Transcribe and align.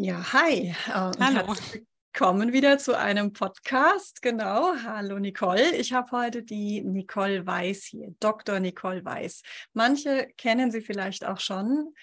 Ja, 0.00 0.32
hi. 0.32 0.68
Äh, 0.68 1.10
Hallo. 1.18 1.56
Willkommen 2.12 2.52
wieder 2.52 2.78
zu 2.78 2.96
einem 2.96 3.32
Podcast. 3.32 4.22
Genau. 4.22 4.76
Hallo 4.84 5.18
Nicole. 5.18 5.74
Ich 5.74 5.92
habe 5.92 6.12
heute 6.12 6.44
die 6.44 6.82
Nicole 6.84 7.44
Weiß 7.44 7.82
hier, 7.86 8.14
Dr. 8.20 8.60
Nicole 8.60 9.04
Weiß. 9.04 9.42
Manche 9.72 10.28
kennen 10.36 10.70
sie 10.70 10.82
vielleicht 10.82 11.26
auch 11.26 11.40
schon. 11.40 11.94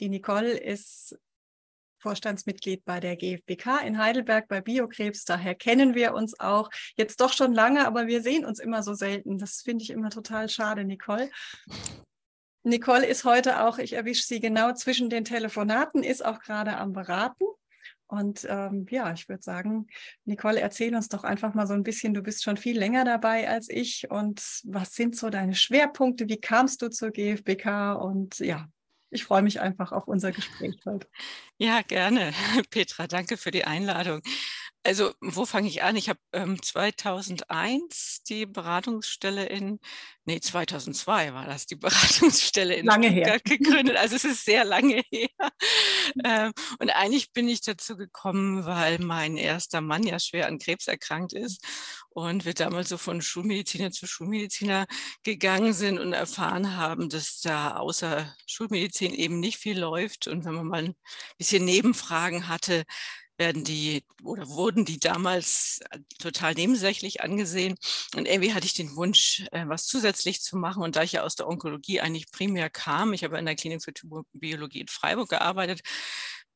Die 0.00 0.08
Nicole 0.08 0.58
ist 0.58 1.16
Vorstandsmitglied 2.00 2.84
bei 2.84 2.98
der 2.98 3.14
GfBK 3.14 3.80
in 3.86 3.98
Heidelberg 3.98 4.48
bei 4.48 4.60
Biokrebs. 4.60 5.24
Daher 5.24 5.54
kennen 5.54 5.94
wir 5.94 6.14
uns 6.14 6.40
auch 6.40 6.68
jetzt 6.96 7.20
doch 7.20 7.32
schon 7.32 7.54
lange, 7.54 7.86
aber 7.86 8.08
wir 8.08 8.22
sehen 8.22 8.44
uns 8.44 8.58
immer 8.58 8.82
so 8.82 8.94
selten. 8.94 9.38
Das 9.38 9.62
finde 9.62 9.84
ich 9.84 9.90
immer 9.90 10.10
total 10.10 10.48
schade, 10.48 10.84
Nicole. 10.84 11.30
Nicole 12.66 13.06
ist 13.06 13.24
heute 13.24 13.64
auch, 13.64 13.78
ich 13.78 13.92
erwische 13.92 14.24
sie 14.24 14.40
genau 14.40 14.72
zwischen 14.72 15.08
den 15.08 15.24
Telefonaten, 15.24 16.02
ist 16.02 16.24
auch 16.24 16.40
gerade 16.40 16.76
am 16.76 16.92
Beraten. 16.92 17.44
Und 18.08 18.44
ähm, 18.48 18.86
ja, 18.90 19.12
ich 19.12 19.28
würde 19.28 19.42
sagen, 19.42 19.86
Nicole, 20.24 20.60
erzähl 20.60 20.94
uns 20.94 21.08
doch 21.08 21.22
einfach 21.22 21.54
mal 21.54 21.68
so 21.68 21.74
ein 21.74 21.84
bisschen, 21.84 22.12
du 22.12 22.22
bist 22.22 22.42
schon 22.42 22.56
viel 22.56 22.76
länger 22.76 23.04
dabei 23.04 23.48
als 23.48 23.68
ich. 23.68 24.10
Und 24.10 24.40
was 24.64 24.94
sind 24.94 25.16
so 25.16 25.30
deine 25.30 25.54
Schwerpunkte? 25.54 26.28
Wie 26.28 26.40
kamst 26.40 26.82
du 26.82 26.88
zur 26.88 27.10
GfBK? 27.12 27.94
Und 27.94 28.40
ja, 28.40 28.66
ich 29.10 29.24
freue 29.24 29.42
mich 29.42 29.60
einfach 29.60 29.92
auf 29.92 30.08
unser 30.08 30.32
Gespräch 30.32 30.76
heute. 30.84 31.08
Ja, 31.58 31.82
gerne, 31.82 32.32
Petra. 32.70 33.06
Danke 33.06 33.36
für 33.36 33.52
die 33.52 33.64
Einladung. 33.64 34.22
Also, 34.86 35.12
wo 35.20 35.46
fange 35.46 35.66
ich 35.66 35.82
an? 35.82 35.96
Ich 35.96 36.08
habe 36.08 36.20
ähm, 36.32 36.62
2001 36.62 38.22
die 38.28 38.46
Beratungsstelle 38.46 39.44
in, 39.46 39.80
nee, 40.26 40.38
2002 40.38 41.34
war 41.34 41.44
das, 41.44 41.66
die 41.66 41.74
Beratungsstelle 41.76 42.76
in 42.76 42.86
lange 42.86 43.10
Stuttgart 43.10 43.42
her. 43.48 43.58
gegründet. 43.58 43.96
Also, 43.96 44.14
es 44.14 44.24
ist 44.24 44.44
sehr 44.44 44.64
lange 44.64 45.02
her. 45.10 45.28
Ähm, 46.24 46.52
und 46.78 46.90
eigentlich 46.90 47.32
bin 47.32 47.48
ich 47.48 47.62
dazu 47.62 47.96
gekommen, 47.96 48.64
weil 48.64 49.00
mein 49.00 49.36
erster 49.36 49.80
Mann 49.80 50.04
ja 50.04 50.20
schwer 50.20 50.46
an 50.46 50.60
Krebs 50.60 50.86
erkrankt 50.86 51.32
ist 51.32 51.64
und 52.10 52.44
wir 52.44 52.54
damals 52.54 52.88
so 52.88 52.96
von 52.96 53.20
Schulmediziner 53.22 53.90
zu 53.90 54.06
Schulmediziner 54.06 54.86
gegangen 55.24 55.72
sind 55.72 55.98
und 55.98 56.12
erfahren 56.12 56.76
haben, 56.76 57.08
dass 57.08 57.40
da 57.40 57.76
außer 57.76 58.32
Schulmedizin 58.46 59.12
eben 59.12 59.40
nicht 59.40 59.58
viel 59.58 59.80
läuft. 59.80 60.28
Und 60.28 60.44
wenn 60.44 60.54
man 60.54 60.66
mal 60.68 60.84
ein 60.84 60.94
bisschen 61.38 61.64
Nebenfragen 61.64 62.46
hatte, 62.46 62.84
werden 63.38 63.64
die 63.64 64.04
oder 64.22 64.48
wurden 64.48 64.84
die 64.84 64.98
damals 64.98 65.80
äh, 65.90 65.98
total 66.18 66.54
nebensächlich 66.54 67.22
angesehen. 67.22 67.76
Und 68.14 68.26
irgendwie 68.26 68.54
hatte 68.54 68.66
ich 68.66 68.74
den 68.74 68.96
Wunsch, 68.96 69.44
äh, 69.52 69.66
was 69.66 69.86
zusätzlich 69.86 70.40
zu 70.40 70.56
machen. 70.56 70.82
Und 70.82 70.96
da 70.96 71.02
ich 71.02 71.12
ja 71.12 71.22
aus 71.22 71.36
der 71.36 71.48
Onkologie 71.48 72.00
eigentlich 72.00 72.30
primär 72.30 72.70
kam, 72.70 73.12
ich 73.12 73.24
habe 73.24 73.38
in 73.38 73.46
der 73.46 73.56
Klinik 73.56 73.82
für 73.82 73.92
Biologie 74.32 74.80
in 74.80 74.88
Freiburg 74.88 75.28
gearbeitet, 75.28 75.82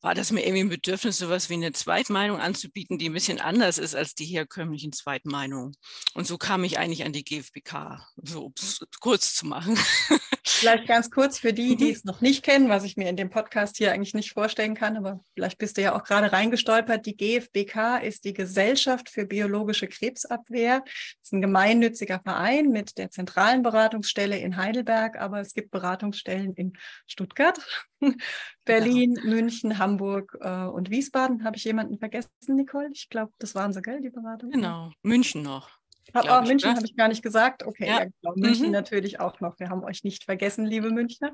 war 0.03 0.15
das 0.15 0.33
mir 0.33 0.45
irgendwie 0.45 0.63
ein 0.63 0.69
Bedürfnis, 0.71 1.19
sowas 1.19 1.51
wie 1.51 1.55
eine 1.55 1.73
Zweitmeinung 1.73 2.41
anzubieten, 2.41 2.99
die 2.99 3.11
ein 3.11 3.13
bisschen 3.13 3.41
anders 3.41 3.77
ist 3.79 3.95
als 3.95 4.15
die 4.15 4.25
herkömmlichen 4.25 4.93
Zweitmeinungen. 4.93 5.77
Und 6.15 6.27
so 6.27 6.39
kam 6.39 6.65
ich 6.65 6.79
eigentlich 6.79 7.05
an 7.05 7.13
die 7.13 7.25
GfBK, 7.25 8.01
so 8.17 8.47
um 8.47 8.55
es 8.57 8.81
kurz 9.01 9.35
zu 9.35 9.47
machen. 9.47 9.79
Vielleicht 10.53 10.87
ganz 10.87 11.11
kurz 11.11 11.39
für 11.39 11.53
die, 11.53 11.77
die 11.77 11.87
mhm. 11.87 11.91
es 11.91 12.05
noch 12.05 12.21
nicht 12.21 12.45
kennen, 12.45 12.69
was 12.69 12.85
ich 12.85 12.97
mir 12.97 13.09
in 13.09 13.17
dem 13.17 13.31
Podcast 13.31 13.77
hier 13.77 13.93
eigentlich 13.93 14.15
nicht 14.15 14.33
vorstellen 14.33 14.75
kann, 14.75 14.97
aber 14.97 15.21
vielleicht 15.35 15.59
bist 15.59 15.77
du 15.77 15.83
ja 15.83 15.95
auch 15.95 16.05
gerade 16.05 16.33
reingestolpert. 16.33 17.07
Die 17.07 17.17
GfBK 17.17 17.99
ist 18.03 18.25
die 18.25 18.33
Gesellschaft 18.33 19.09
für 19.09 19.27
biologische 19.27 19.87
Krebsabwehr. 19.87 20.83
Das 20.85 20.95
ist 21.23 21.33
ein 21.33 21.41
gemeinnütziger 21.41 22.21
Verein 22.21 22.69
mit 22.69 22.99
der 22.99 23.11
zentralen 23.11 23.63
Beratungsstelle 23.63 24.39
in 24.39 24.57
Heidelberg, 24.57 25.19
aber 25.19 25.41
es 25.41 25.55
gibt 25.55 25.71
Beratungsstellen 25.71 26.55
in 26.55 26.73
Stuttgart, 27.07 27.59
Berlin, 28.65 29.15
genau. 29.15 29.29
München, 29.29 29.79
Hamburg 29.79 30.37
äh, 30.41 30.65
und 30.65 30.91
Wiesbaden. 30.91 31.45
Habe 31.45 31.57
ich 31.57 31.65
jemanden 31.65 31.99
vergessen, 31.99 32.31
Nicole? 32.49 32.91
Ich 32.93 33.09
glaube, 33.09 33.33
das 33.39 33.55
waren 33.55 33.73
so, 33.73 33.81
gell, 33.81 34.01
die 34.01 34.11
Beratung? 34.11 34.51
Genau, 34.51 34.93
München 35.03 35.43
noch. 35.43 35.80
Hab, 36.15 36.25
oh, 36.25 36.47
München 36.47 36.75
habe 36.75 36.85
ich 36.85 36.97
gar 36.97 37.09
nicht 37.09 37.23
gesagt. 37.23 37.65
Okay, 37.65 37.87
ja. 37.87 38.01
Ja, 38.01 38.05
genau. 38.05 38.35
München 38.37 38.67
mhm. 38.67 38.73
natürlich 38.73 39.21
auch 39.21 39.41
noch. 39.41 39.59
Wir 39.59 39.69
haben 39.69 39.85
euch 39.85 40.05
nicht 40.05 40.25
vergessen, 40.25 40.67
liebe 40.67 40.91
Münchner. 40.91 41.33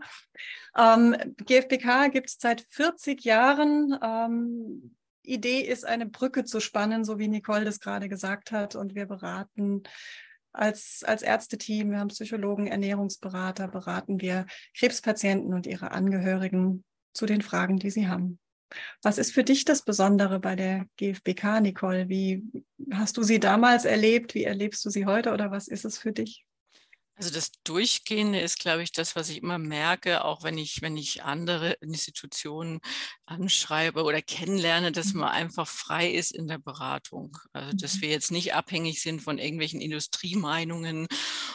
Ähm, 0.76 1.16
GfBK 1.44 2.10
gibt 2.10 2.28
es 2.28 2.36
seit 2.40 2.66
40 2.70 3.24
Jahren. 3.24 3.98
Ähm, 4.02 4.96
Idee 5.22 5.60
ist, 5.60 5.84
eine 5.84 6.06
Brücke 6.06 6.44
zu 6.44 6.60
spannen, 6.60 7.04
so 7.04 7.18
wie 7.18 7.28
Nicole 7.28 7.64
das 7.64 7.80
gerade 7.80 8.08
gesagt 8.08 8.52
hat. 8.52 8.76
Und 8.76 8.94
wir 8.94 9.06
beraten 9.06 9.82
als, 10.52 11.04
als 11.04 11.22
Ärzteteam, 11.22 11.90
wir 11.90 11.98
haben 11.98 12.08
Psychologen, 12.08 12.66
Ernährungsberater, 12.66 13.68
beraten 13.68 14.20
wir 14.20 14.46
Krebspatienten 14.76 15.52
und 15.52 15.66
ihre 15.66 15.90
Angehörigen 15.90 16.84
zu 17.12 17.26
den 17.26 17.42
Fragen, 17.42 17.78
die 17.78 17.90
sie 17.90 18.08
haben. 18.08 18.38
Was 19.02 19.18
ist 19.18 19.32
für 19.32 19.44
dich 19.44 19.64
das 19.64 19.82
Besondere 19.82 20.40
bei 20.40 20.56
der 20.56 20.86
GfBK, 20.96 21.60
Nicole? 21.60 22.08
Wie 22.08 22.42
hast 22.92 23.16
du 23.16 23.22
sie 23.22 23.40
damals 23.40 23.84
erlebt? 23.84 24.34
Wie 24.34 24.44
erlebst 24.44 24.84
du 24.84 24.90
sie 24.90 25.06
heute 25.06 25.32
oder 25.32 25.50
was 25.50 25.68
ist 25.68 25.84
es 25.84 25.98
für 25.98 26.12
dich? 26.12 26.45
Also 27.18 27.30
das 27.30 27.50
Durchgehende 27.64 28.40
ist, 28.40 28.58
glaube 28.58 28.82
ich, 28.82 28.92
das, 28.92 29.16
was 29.16 29.30
ich 29.30 29.38
immer 29.38 29.56
merke, 29.56 30.22
auch 30.22 30.42
wenn 30.42 30.58
ich, 30.58 30.82
wenn 30.82 30.98
ich 30.98 31.22
andere 31.22 31.72
Institutionen 31.80 32.80
anschreibe 33.24 34.02
oder 34.04 34.20
kennenlerne, 34.20 34.92
dass 34.92 35.14
mhm. 35.14 35.20
man 35.20 35.30
einfach 35.30 35.66
frei 35.66 36.10
ist 36.10 36.32
in 36.32 36.46
der 36.46 36.58
Beratung. 36.58 37.38
Also 37.54 37.74
dass 37.74 37.96
mhm. 37.96 38.00
wir 38.02 38.08
jetzt 38.10 38.30
nicht 38.30 38.52
abhängig 38.52 39.00
sind 39.00 39.22
von 39.22 39.38
irgendwelchen 39.38 39.80
Industriemeinungen 39.80 41.08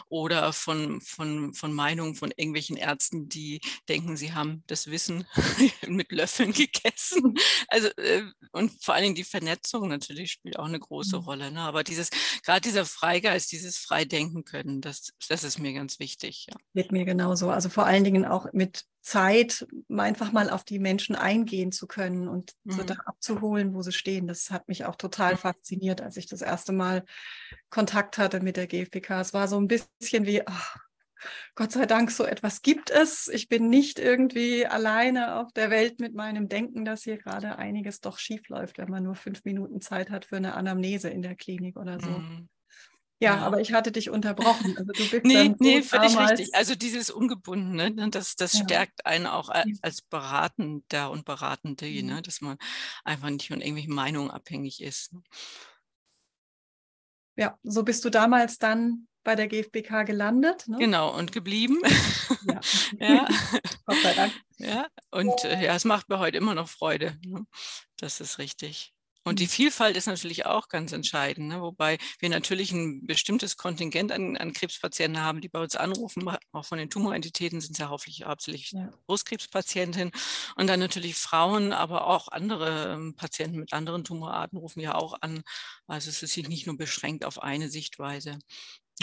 oder 0.10 0.52
von, 0.52 1.00
von, 1.00 1.54
von 1.54 1.74
Meinungen 1.74 2.16
von 2.16 2.32
irgendwelchen 2.36 2.76
Ärzten, 2.76 3.30
die 3.30 3.62
denken, 3.88 4.18
sie 4.18 4.34
haben 4.34 4.64
das 4.66 4.88
Wissen 4.88 5.28
mit 5.88 6.12
Löffeln 6.12 6.54
gegessen. 6.54 7.36
Also 7.68 7.88
äh, 7.98 8.24
und 8.52 8.84
vor 8.84 8.96
allen 8.96 9.04
Dingen 9.04 9.16
die 9.16 9.24
Vernetzung 9.24 9.88
natürlich 9.88 10.32
spielt 10.32 10.58
auch 10.58 10.66
eine 10.66 10.80
große 10.80 11.18
mhm. 11.20 11.24
Rolle. 11.24 11.52
Ne? 11.52 11.62
Aber 11.62 11.84
dieses, 11.84 12.10
gerade 12.44 12.62
dieser 12.62 12.86
Freigeist, 12.86 13.52
dieses 13.52 13.78
Freidenken 13.78 14.44
können, 14.44 14.82
das, 14.82 15.14
das 15.30 15.44
ist 15.44 15.51
ist 15.56 15.60
mir 15.60 15.74
ganz 15.74 16.00
wichtig. 16.00 16.48
Ja. 16.50 16.58
Mit 16.74 16.92
mir 16.92 17.06
genauso. 17.06 17.50
Also 17.50 17.70
vor 17.70 17.86
allen 17.86 18.04
Dingen 18.04 18.26
auch 18.26 18.52
mit 18.54 18.86
Zeit, 19.02 19.68
einfach 19.90 20.32
mal 20.32 20.50
auf 20.50 20.64
die 20.64 20.80
Menschen 20.80 21.16
eingehen 21.16 21.72
zu 21.72 21.88
können 21.88 22.28
und 22.28 22.54
mhm. 22.64 22.72
so 22.72 22.84
da 22.84 22.96
abzuholen, 23.06 23.74
wo 23.74 23.82
sie 23.82 23.92
stehen. 23.92 24.28
Das 24.28 24.52
hat 24.52 24.68
mich 24.68 24.86
auch 24.86 24.96
total 24.96 25.38
fasziniert, 25.38 26.02
als 26.02 26.18
ich 26.18 26.28
das 26.28 26.42
erste 26.42 26.72
Mal 26.72 27.04
Kontakt 27.70 28.18
hatte 28.18 28.42
mit 28.42 28.58
der 28.58 28.68
GfBK. 28.68 29.22
Es 29.22 29.34
war 29.34 29.48
so 29.48 29.58
ein 29.58 29.68
bisschen 29.68 30.26
wie, 30.26 30.46
ach, 30.46 30.78
Gott 31.56 31.72
sei 31.72 31.86
Dank, 31.86 32.12
so 32.12 32.26
etwas 32.26 32.62
gibt 32.62 32.90
es. 32.90 33.28
Ich 33.28 33.48
bin 33.48 33.70
nicht 33.70 34.00
irgendwie 34.00 34.66
alleine 34.66 35.36
auf 35.36 35.52
der 35.52 35.70
Welt 35.70 36.00
mit 36.00 36.16
meinem 36.16 36.48
Denken, 36.48 36.86
dass 36.86 37.04
hier 37.04 37.18
gerade 37.18 37.58
einiges 37.58 38.02
doch 38.02 38.18
schief 38.18 38.48
läuft, 38.50 38.78
wenn 38.78 38.90
man 38.90 39.04
nur 39.04 39.16
fünf 39.16 39.44
Minuten 39.44 39.82
Zeit 39.82 40.10
hat 40.10 40.26
für 40.26 40.38
eine 40.38 40.56
Anamnese 40.56 41.10
in 41.10 41.22
der 41.22 41.36
Klinik 41.36 41.78
oder 41.78 42.00
so. 42.00 42.10
Mhm. 42.10 42.50
Ja, 43.22 43.36
ja, 43.36 43.46
aber 43.46 43.62
ich 43.62 43.72
hatte 43.72 43.92
dich 43.92 44.10
unterbrochen. 44.10 44.76
Also 44.80 44.94
du 44.94 45.10
bist 45.10 45.26
nee, 45.26 45.54
nee, 45.60 45.84
völlig 45.84 46.18
richtig. 46.18 46.56
Also 46.56 46.74
dieses 46.74 47.12
Ungebundene, 47.12 47.92
ne, 47.92 48.10
das, 48.10 48.36
das 48.36 48.54
ja. 48.54 48.64
stärkt 48.64 49.06
einen 49.06 49.28
auch 49.28 49.50
als 49.50 50.02
Beratender 50.02 51.12
und 51.12 51.24
Beratende, 51.24 51.86
mhm. 51.86 52.08
ne, 52.08 52.22
dass 52.24 52.42
man 52.42 52.58
einfach 53.04 53.30
nicht 53.30 53.50
von 53.50 53.62
irgendwelchen 53.62 53.94
Meinungen 53.94 54.32
abhängig 54.32 54.82
ist. 54.82 55.14
Ne? 55.14 55.22
Ja, 57.36 57.60
so 57.62 57.84
bist 57.84 58.04
du 58.06 58.10
damals 58.10 58.58
dann 58.58 59.08
bei 59.24 59.36
der 59.36 59.48
GfBK 59.48 60.04
gelandet. 60.04 60.68
Ne? 60.68 60.80
Genau, 60.80 61.16
und 61.16 61.32
geblieben. 61.32 61.80
Ja. 62.48 62.60
ja. 63.00 63.28
Gott 63.86 63.98
sei 64.02 64.14
Dank. 64.16 64.34
Ja, 64.58 64.88
und 65.12 65.44
äh, 65.44 65.64
ja, 65.64 65.76
es 65.76 65.86
macht 65.86 66.10
mir 66.10 66.18
heute 66.18 66.38
immer 66.38 66.56
noch 66.56 66.70
Freude. 66.70 67.20
Ne? 67.24 67.46
Das 67.98 68.20
ist 68.20 68.40
richtig. 68.40 68.96
Und 69.24 69.40
die 69.40 69.46
mhm. 69.46 69.50
Vielfalt 69.50 69.96
ist 69.96 70.08
natürlich 70.08 70.46
auch 70.46 70.68
ganz 70.68 70.92
entscheidend, 70.92 71.50
ne? 71.50 71.62
wobei 71.62 71.98
wir 72.20 72.30
natürlich 72.30 72.72
ein 72.72 73.06
bestimmtes 73.06 73.56
Kontingent 73.56 74.12
an, 74.12 74.36
an, 74.38 74.54
Krebspatienten 74.54 75.24
haben, 75.24 75.42
die 75.42 75.50
bei 75.50 75.62
uns 75.62 75.76
anrufen. 75.76 76.28
Auch 76.52 76.66
von 76.66 76.78
den 76.78 76.90
Tumorentitäten 76.90 77.62
sind 77.62 77.74
es 77.74 77.78
ja 77.78 77.90
hauptsächlich, 77.90 78.26
hauptsächlich 78.28 78.72
ja. 78.72 78.90
Brustkrebspatientinnen. 79.06 80.12
Und 80.56 80.68
dann 80.68 80.80
natürlich 80.80 81.16
Frauen, 81.16 81.72
aber 81.72 82.08
auch 82.08 82.30
andere 82.30 82.94
ähm, 82.94 83.16
Patienten 83.16 83.60
mit 83.60 83.74
anderen 83.74 84.04
Tumorarten 84.04 84.58
rufen 84.58 84.80
ja 84.80 84.96
auch 84.96 85.16
an. 85.22 85.44
Also 85.88 86.10
es 86.10 86.24
ist 86.24 86.38
nicht 86.38 86.66
nur 86.66 86.78
beschränkt 86.78 87.26
auf 87.26 87.42
eine 87.42 87.70
Sichtweise. 87.70 88.40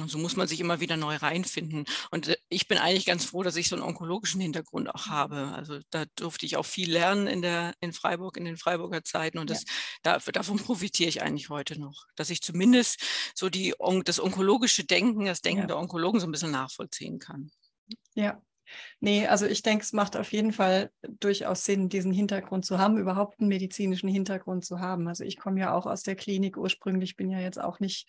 Und 0.00 0.11
so 0.11 0.19
muss 0.19 0.37
man 0.37 0.46
sich 0.46 0.61
immer 0.61 0.81
wieder 0.81 0.96
neu 0.96 1.17
reinfinden. 1.17 1.85
Und 2.11 2.29
äh, 2.29 2.37
ich 2.49 2.69
bin 2.69 2.79
eigentlich 2.79 3.06
ganz 3.06 3.25
froh, 3.25 3.43
dass 3.43 3.56
ich 3.56 3.69
so 3.69 3.76
einen 3.76 3.85
onkologischen 3.85 4.40
Hintergrund 4.40 4.88
auch 4.94 5.06
habe. 5.06 5.52
Also 5.55 5.81
da 5.90 6.05
durfte 6.17 6.46
ich 6.46 6.56
auch 6.56 6.67
viel 6.67 6.90
lernen 6.90 7.26
in, 7.26 7.43
der, 7.43 7.75
in 7.81 7.93
Freiburg, 7.93 8.37
in 8.37 8.44
den 8.44 8.56
Freiburger 8.56 9.02
Zeiten. 9.02 9.38
Und 9.38 9.50
das, 9.50 9.64
ja. 10.05 10.19
da, 10.20 10.32
davon 10.32 10.58
profitiere 10.58 11.08
ich 11.08 11.23
eigentlich 11.23 11.49
heute 11.50 11.81
noch, 11.81 12.06
dass 12.14 12.31
ich 12.31 12.43
zumindest 12.43 13.02
so 13.35 13.49
die, 13.49 13.75
das 14.05 14.20
onkologische 14.20 14.85
Denken, 14.85 15.25
das 15.25 15.43
Denken 15.43 15.62
ja. 15.62 15.67
der 15.67 15.79
Onkologen 15.79 16.20
so 16.20 16.26
ein 16.26 16.32
bisschen 16.32 16.52
nachvollziehen 16.52 17.19
kann. 17.19 17.50
Ja, 18.14 18.41
Nee, 19.00 19.26
also 19.26 19.46
ich 19.46 19.62
denke, 19.62 19.82
es 19.82 19.93
macht 19.93 20.17
auf 20.17 20.32
jeden 20.32 20.52
Fall 20.52 20.91
durchaus 21.20 21.64
Sinn, 21.64 21.88
diesen 21.88 22.12
Hintergrund 22.12 22.64
zu 22.64 22.79
haben, 22.79 22.99
überhaupt 22.99 23.41
einen 23.41 23.49
medizinischen 23.49 24.08
Hintergrund 24.08 24.64
zu 24.64 24.81
haben. 24.81 25.08
Also 25.08 25.25
ich 25.25 25.38
komme 25.38 25.61
ja 25.61 25.73
auch 25.73 25.87
aus 25.87 26.02
der 26.02 26.17
Klinik 26.17 26.56
ursprünglich, 26.56 27.17
bin 27.17 27.31
ja 27.31 27.41
jetzt 27.41 27.61
auch 27.61 27.81
nicht 27.81 28.08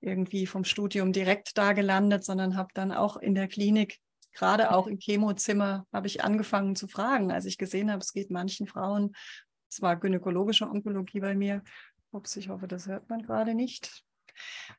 irgendwie 0.00 0.46
vom 0.46 0.64
Studium 0.64 1.12
direkt 1.12 1.56
da 1.58 1.72
gelandet, 1.72 2.24
sondern 2.24 2.56
habe 2.56 2.70
dann 2.74 2.92
auch 2.92 3.16
in 3.16 3.34
der 3.34 3.48
Klinik, 3.48 3.98
gerade 4.32 4.72
auch 4.72 4.86
im 4.86 4.98
Chemozimmer, 4.98 5.86
habe 5.92 6.06
ich 6.06 6.24
angefangen 6.24 6.76
zu 6.76 6.86
fragen, 6.86 7.30
als 7.32 7.44
ich 7.44 7.58
gesehen 7.58 7.90
habe, 7.90 8.00
es 8.00 8.12
geht 8.12 8.30
manchen 8.30 8.66
Frauen 8.66 9.14
Es 9.70 9.82
war 9.82 9.96
gynäkologische 9.96 10.68
Onkologie 10.68 11.20
bei 11.20 11.34
mir. 11.34 11.62
Ups, 12.12 12.36
ich 12.36 12.48
hoffe, 12.48 12.66
das 12.66 12.86
hört 12.86 13.08
man 13.08 13.22
gerade 13.22 13.54
nicht. 13.54 14.04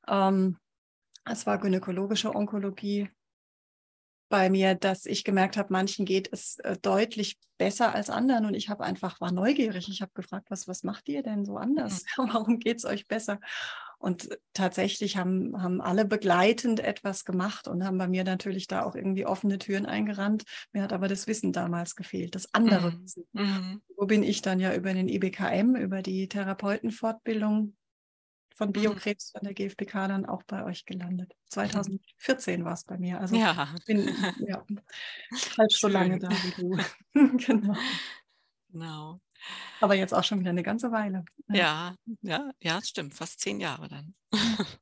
Ähm, 0.08 0.58
es 1.26 1.46
war 1.46 1.60
gynäkologische 1.60 2.34
Onkologie 2.34 3.10
bei 4.30 4.50
mir, 4.50 4.76
dass 4.76 5.06
ich 5.06 5.24
gemerkt 5.24 5.58
habe, 5.58 5.72
manchen 5.72 6.06
geht 6.06 6.30
es 6.32 6.58
äh, 6.60 6.78
deutlich 6.82 7.38
besser 7.58 7.94
als 7.94 8.10
anderen 8.10 8.46
und 8.46 8.56
ich 8.56 8.70
habe 8.70 8.84
einfach 8.84 9.22
war 9.22 9.32
neugierig. 9.32 9.88
Ich 9.90 10.02
habe 10.02 10.12
gefragt, 10.16 10.48
was 10.50 10.68
was 10.68 10.84
macht 10.84 11.08
ihr 11.10 11.22
denn 11.22 11.46
so 11.46 11.58
anders? 11.58 12.06
Mhm. 12.18 12.30
Warum 12.34 12.60
geht 12.60 12.78
es 12.78 12.86
euch 12.86 13.08
besser? 13.08 13.40
Und 14.02 14.30
tatsächlich 14.54 15.16
haben, 15.16 15.62
haben 15.62 15.80
alle 15.80 16.06
begleitend 16.06 16.80
etwas 16.80 17.24
gemacht 17.24 17.68
und 17.68 17.86
haben 17.86 18.00
bei 18.00 18.08
mir 18.08 18.24
natürlich 18.24 18.66
da 18.66 18.84
auch 18.84 18.96
irgendwie 18.96 19.28
offene 19.28 19.60
Türen 19.60 19.86
eingerannt. 19.86 20.44
Mir 20.74 20.82
hat 20.82 20.92
aber 20.92 21.08
das 21.08 21.28
Wissen 21.28 21.54
damals 21.54 21.96
gefehlt, 21.96 22.34
das 22.34 22.52
andere 22.52 22.92
mhm. 22.92 23.04
Wissen. 23.04 23.28
Mhm. 23.34 23.82
Wo 23.96 24.08
bin 24.08 24.24
ich 24.24 24.42
dann 24.42 24.60
ja 24.60 24.74
über 24.74 24.92
den 24.96 25.08
IBKM, 25.08 25.76
über 25.76 26.02
die 26.02 26.28
Therapeutenfortbildung 26.28 27.76
von 28.56 28.70
mhm. 28.70 28.74
Biokrebs 28.74 29.32
von 29.32 29.42
der 29.44 29.54
GfBK 29.54 30.08
dann 30.08 30.26
auch 30.26 30.42
bei 30.44 30.66
euch 30.66 30.86
gelandet. 30.86 31.34
2014 31.52 32.66
war 32.66 32.74
es 32.74 32.86
bei 32.86 32.98
mir. 32.98 33.20
Also 33.20 33.36
ja. 33.36 33.72
bin 33.86 34.10
ja, 34.48 34.66
halb 35.60 35.72
so 35.72 35.88
lange 35.88 36.18
da 36.18 36.30
wie 36.30 36.60
du. 36.60 36.78
genau. 37.38 37.76
Genau. 38.72 39.20
Aber 39.80 39.96
jetzt 39.96 40.14
auch 40.14 40.24
schon 40.24 40.40
wieder 40.40 40.52
eine 40.52 40.64
ganze 40.64 40.92
Weile. 40.92 41.26
Ja, 41.50 41.96
ja, 42.22 42.52
ja, 42.62 42.82
stimmt. 42.84 43.14
Fast 43.14 43.40
zehn 43.40 43.60
Jahre 43.60 43.88
dann. 43.88 44.16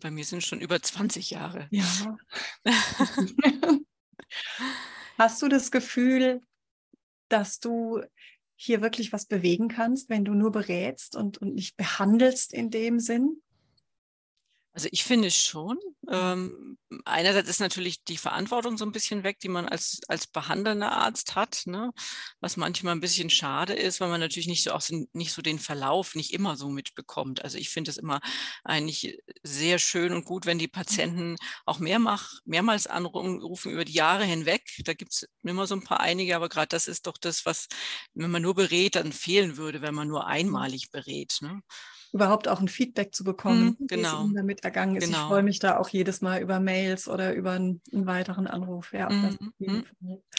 Bei 0.00 0.10
mir 0.10 0.24
sind 0.24 0.42
schon 0.42 0.60
über 0.60 0.80
20 0.80 1.30
Jahre. 1.30 1.68
Ja. 1.70 2.16
Hast 5.18 5.40
du 5.42 5.48
das 5.48 5.70
Gefühl, 5.70 6.40
dass 7.28 7.60
du 7.60 8.02
hier 8.56 8.82
wirklich 8.82 9.12
was 9.12 9.26
bewegen 9.26 9.68
kannst, 9.68 10.10
wenn 10.10 10.24
du 10.24 10.34
nur 10.34 10.50
berätst 10.50 11.16
und, 11.16 11.38
und 11.38 11.54
nicht 11.54 11.76
behandelst 11.76 12.52
in 12.52 12.70
dem 12.70 12.98
Sinn? 12.98 13.42
Also 14.74 14.88
ich 14.90 15.04
finde 15.04 15.30
schon. 15.30 15.78
Ähm, 16.10 16.76
einerseits 17.04 17.48
ist 17.48 17.60
natürlich 17.60 18.02
die 18.04 18.16
Verantwortung 18.16 18.76
so 18.76 18.84
ein 18.84 18.90
bisschen 18.90 19.22
weg, 19.22 19.38
die 19.38 19.48
man 19.48 19.68
als, 19.68 20.00
als 20.08 20.26
behandelnder 20.26 20.90
Arzt 20.90 21.36
hat, 21.36 21.62
ne? 21.66 21.92
was 22.40 22.56
manchmal 22.56 22.94
ein 22.94 23.00
bisschen 23.00 23.30
schade 23.30 23.72
ist, 23.72 24.00
weil 24.00 24.08
man 24.08 24.20
natürlich 24.20 24.48
nicht 24.48 24.64
so 24.64 24.72
auch 24.72 24.82
nicht 25.12 25.32
so 25.32 25.42
den 25.42 25.60
Verlauf 25.60 26.16
nicht 26.16 26.32
immer 26.32 26.56
so 26.56 26.68
mitbekommt. 26.68 27.44
Also 27.44 27.56
ich 27.56 27.70
finde 27.70 27.92
es 27.92 27.98
immer 27.98 28.20
eigentlich 28.64 29.16
sehr 29.44 29.78
schön 29.78 30.12
und 30.12 30.24
gut, 30.24 30.44
wenn 30.44 30.58
die 30.58 30.68
Patienten 30.68 31.36
auch 31.66 31.78
mehrmach, 31.78 32.40
mehrmals 32.44 32.88
anrufen 32.88 33.70
über 33.70 33.84
die 33.84 33.92
Jahre 33.92 34.24
hinweg. 34.24 34.62
Da 34.84 34.94
gibt 34.94 35.12
es 35.12 35.28
immer 35.44 35.68
so 35.68 35.76
ein 35.76 35.84
paar 35.84 36.00
einige, 36.00 36.34
aber 36.34 36.48
gerade 36.48 36.68
das 36.68 36.88
ist 36.88 37.06
doch 37.06 37.16
das, 37.18 37.46
was, 37.46 37.68
wenn 38.14 38.30
man 38.30 38.42
nur 38.42 38.56
berät, 38.56 38.96
dann 38.96 39.12
fehlen 39.12 39.56
würde, 39.56 39.82
wenn 39.82 39.94
man 39.94 40.08
nur 40.08 40.26
einmalig 40.26 40.90
berät. 40.90 41.38
Ne? 41.42 41.62
Überhaupt 42.14 42.46
auch 42.46 42.60
ein 42.60 42.68
Feedback 42.68 43.12
zu 43.12 43.24
bekommen, 43.24 43.76
mm, 43.76 43.86
genau. 43.88 44.08
wie 44.08 44.14
es 44.14 44.24
Ihnen 44.24 44.34
damit 44.36 44.62
ergangen 44.62 44.94
ist. 44.94 45.06
Genau. 45.06 45.22
Ich 45.22 45.26
freue 45.26 45.42
mich 45.42 45.58
da 45.58 45.78
auch 45.78 45.88
jedes 45.88 46.20
Mal 46.20 46.40
über 46.40 46.60
Mails 46.60 47.08
oder 47.08 47.34
über 47.34 47.52
einen, 47.52 47.82
einen 47.92 48.06
weiteren 48.06 48.46
Anruf. 48.46 48.92
Ja, 48.92 49.10
mm, 49.10 49.84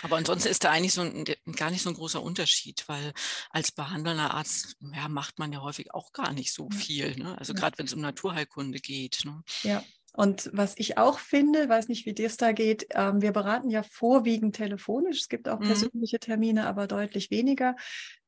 Aber 0.02 0.16
ansonsten 0.16 0.48
ist 0.48 0.64
da 0.64 0.72
eigentlich 0.72 0.94
so 0.94 1.02
ein, 1.02 1.26
gar 1.58 1.72
nicht 1.72 1.82
so 1.82 1.90
ein 1.90 1.96
großer 1.96 2.24
Unterschied, 2.24 2.86
weil 2.88 3.12
als 3.50 3.74
behandelnder 3.74 4.34
Arzt 4.34 4.78
ja, 4.94 5.10
macht 5.10 5.38
man 5.38 5.52
ja 5.52 5.62
häufig 5.62 5.94
auch 5.94 6.14
gar 6.14 6.32
nicht 6.32 6.54
so 6.54 6.70
viel. 6.70 7.14
Ne? 7.18 7.38
Also 7.38 7.52
ja. 7.52 7.60
gerade 7.60 7.78
wenn 7.78 7.88
es 7.88 7.94
um 7.94 8.00
Naturheilkunde 8.00 8.80
geht. 8.80 9.24
Ne? 9.26 9.44
Ja, 9.64 9.84
und 10.16 10.50
was 10.54 10.76
ich 10.78 10.98
auch 10.98 11.20
finde, 11.20 11.68
weiß 11.68 11.90
nicht, 11.90 12.06
wie 12.06 12.14
dir 12.14 12.28
es 12.28 12.38
da 12.38 12.54
geht, 12.54 12.88
ähm, 12.92 13.22
wir 13.22 13.34
beraten 13.34 13.70
ja 13.70 13.84
vorwiegend 13.84 14.56
telefonisch. 14.56 15.20
Es 15.20 15.30
gibt 15.30 15.50
auch 15.50 15.60
mhm. 15.60 15.66
persönliche 15.66 16.20
Termine, 16.20 16.68
aber 16.68 16.88
deutlich 16.88 17.32
weniger. 17.32 17.76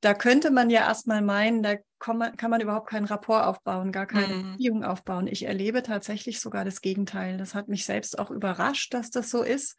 Da 0.01 0.13
könnte 0.13 0.51
man 0.51 0.69
ja 0.69 0.81
erstmal 0.81 1.21
meinen, 1.21 1.63
da 1.63 1.75
kann 1.99 2.17
man, 2.17 2.35
kann 2.35 2.51
man 2.51 2.59
überhaupt 2.59 2.89
keinen 2.89 3.05
Rapport 3.05 3.45
aufbauen, 3.45 3.93
gar 3.93 4.05
keine 4.05 4.33
mhm. 4.33 4.51
Beziehung 4.51 4.83
aufbauen. 4.83 5.27
Ich 5.27 5.45
erlebe 5.45 5.81
tatsächlich 5.81 6.41
sogar 6.41 6.65
das 6.65 6.81
Gegenteil. 6.81 7.37
Das 7.37 7.55
hat 7.55 7.69
mich 7.69 7.85
selbst 7.85 8.19
auch 8.19 8.31
überrascht, 8.31 8.93
dass 8.93 9.09
das 9.09 9.29
so 9.29 9.41
ist. 9.41 9.77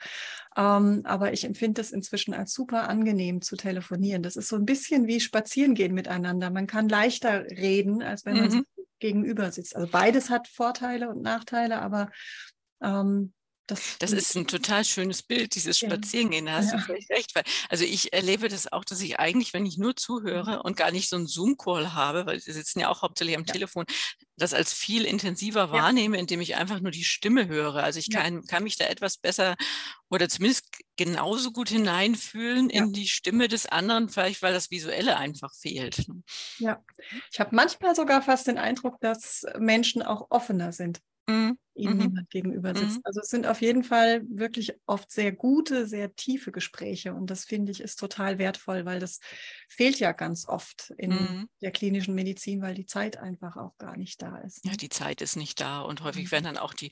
Ähm, 0.56 1.02
aber 1.04 1.34
ich 1.34 1.44
empfinde 1.44 1.82
es 1.82 1.92
inzwischen 1.92 2.32
als 2.32 2.54
super 2.54 2.88
angenehm 2.88 3.42
zu 3.42 3.56
telefonieren. 3.56 4.22
Das 4.22 4.36
ist 4.36 4.48
so 4.48 4.56
ein 4.56 4.64
bisschen 4.64 5.06
wie 5.06 5.20
Spazierengehen 5.20 5.92
miteinander. 5.92 6.50
Man 6.50 6.66
kann 6.66 6.88
leichter 6.88 7.44
reden, 7.44 8.02
als 8.02 8.24
wenn 8.24 8.36
man 8.38 8.48
mhm 8.48 8.64
gegenüber 8.98 9.50
sitzt. 9.50 9.76
Also 9.76 9.90
beides 9.90 10.30
hat 10.30 10.48
Vorteile 10.48 11.08
und 11.08 11.22
Nachteile, 11.22 11.80
aber 11.80 12.10
ähm, 12.82 13.32
das, 13.68 13.96
das, 13.98 14.12
ist 14.12 14.34
ein 14.34 14.46
total 14.46 14.82
schönes 14.82 15.22
Bild, 15.22 15.54
dieses 15.54 15.78
Spazierengehen, 15.78 16.46
da 16.46 16.52
hast 16.54 16.72
ja. 16.72 16.78
du 16.78 16.84
völlig 16.84 17.08
recht. 17.10 17.34
Weil, 17.34 17.44
also 17.68 17.84
ich 17.84 18.14
erlebe 18.14 18.48
das 18.48 18.72
auch, 18.72 18.84
dass 18.84 19.00
ich 19.02 19.18
eigentlich, 19.18 19.52
wenn 19.52 19.66
ich 19.66 19.76
nur 19.76 19.94
zuhöre 19.94 20.62
und 20.62 20.76
gar 20.76 20.90
nicht 20.90 21.08
so 21.08 21.16
einen 21.16 21.26
Zoom-Call 21.26 21.92
habe, 21.92 22.24
weil 22.24 22.40
sie 22.40 22.52
sitzen 22.52 22.80
ja 22.80 22.88
auch 22.88 23.02
hauptsächlich 23.02 23.36
am 23.36 23.44
ja. 23.44 23.52
Telefon, 23.52 23.84
das 24.38 24.54
als 24.54 24.72
viel 24.72 25.04
intensiver 25.04 25.70
wahrnehme, 25.70 26.16
indem 26.16 26.40
ich 26.40 26.56
einfach 26.56 26.80
nur 26.80 26.92
die 26.92 27.04
Stimme 27.04 27.46
höre. 27.46 27.76
Also 27.76 27.98
ich 27.98 28.10
kann, 28.10 28.46
kann 28.46 28.64
mich 28.64 28.76
da 28.76 28.86
etwas 28.86 29.18
besser 29.18 29.54
oder 30.08 30.30
zumindest 30.30 30.64
genauso 30.96 31.52
gut 31.52 31.68
hineinfühlen 31.68 32.70
in 32.70 32.94
die 32.94 33.08
Stimme 33.08 33.48
des 33.48 33.66
anderen, 33.66 34.08
vielleicht 34.08 34.40
weil 34.40 34.54
das 34.54 34.70
Visuelle 34.70 35.18
einfach 35.18 35.54
fehlt. 35.54 36.08
Ne? 36.08 36.22
Ja, 36.58 36.82
ich 37.30 37.38
habe 37.38 37.54
manchmal 37.54 37.94
sogar 37.94 38.22
fast 38.22 38.46
den 38.46 38.56
Eindruck, 38.56 38.98
dass 39.00 39.44
Menschen 39.58 40.02
auch 40.02 40.28
offener 40.30 40.72
sind. 40.72 41.00
Mhm 41.26 41.58
ihnen 41.78 41.94
mhm. 41.94 42.02
niemand 42.02 42.30
gegenüber 42.30 42.74
sitzt. 42.74 42.96
Mhm. 42.96 43.02
Also 43.04 43.20
es 43.20 43.28
sind 43.28 43.46
auf 43.46 43.60
jeden 43.60 43.84
Fall 43.84 44.22
wirklich 44.28 44.72
oft 44.86 45.10
sehr 45.10 45.32
gute, 45.32 45.86
sehr 45.86 46.14
tiefe 46.14 46.52
Gespräche 46.52 47.14
und 47.14 47.30
das 47.30 47.44
finde 47.44 47.72
ich 47.72 47.80
ist 47.80 47.96
total 47.96 48.38
wertvoll, 48.38 48.84
weil 48.84 49.00
das 49.00 49.20
fehlt 49.68 49.98
ja 49.98 50.12
ganz 50.12 50.46
oft 50.48 50.92
in 50.98 51.10
mhm. 51.10 51.48
der 51.60 51.70
klinischen 51.70 52.14
Medizin, 52.14 52.62
weil 52.62 52.74
die 52.74 52.86
Zeit 52.86 53.16
einfach 53.16 53.56
auch 53.56 53.76
gar 53.78 53.96
nicht 53.96 54.22
da 54.22 54.38
ist. 54.38 54.64
Ja, 54.64 54.72
ne? 54.72 54.76
die 54.76 54.88
Zeit 54.88 55.20
ist 55.20 55.36
nicht 55.36 55.60
da 55.60 55.80
und 55.80 56.02
häufig 56.02 56.30
werden 56.30 56.44
mhm. 56.44 56.54
dann 56.54 56.58
auch 56.58 56.74
die, 56.74 56.90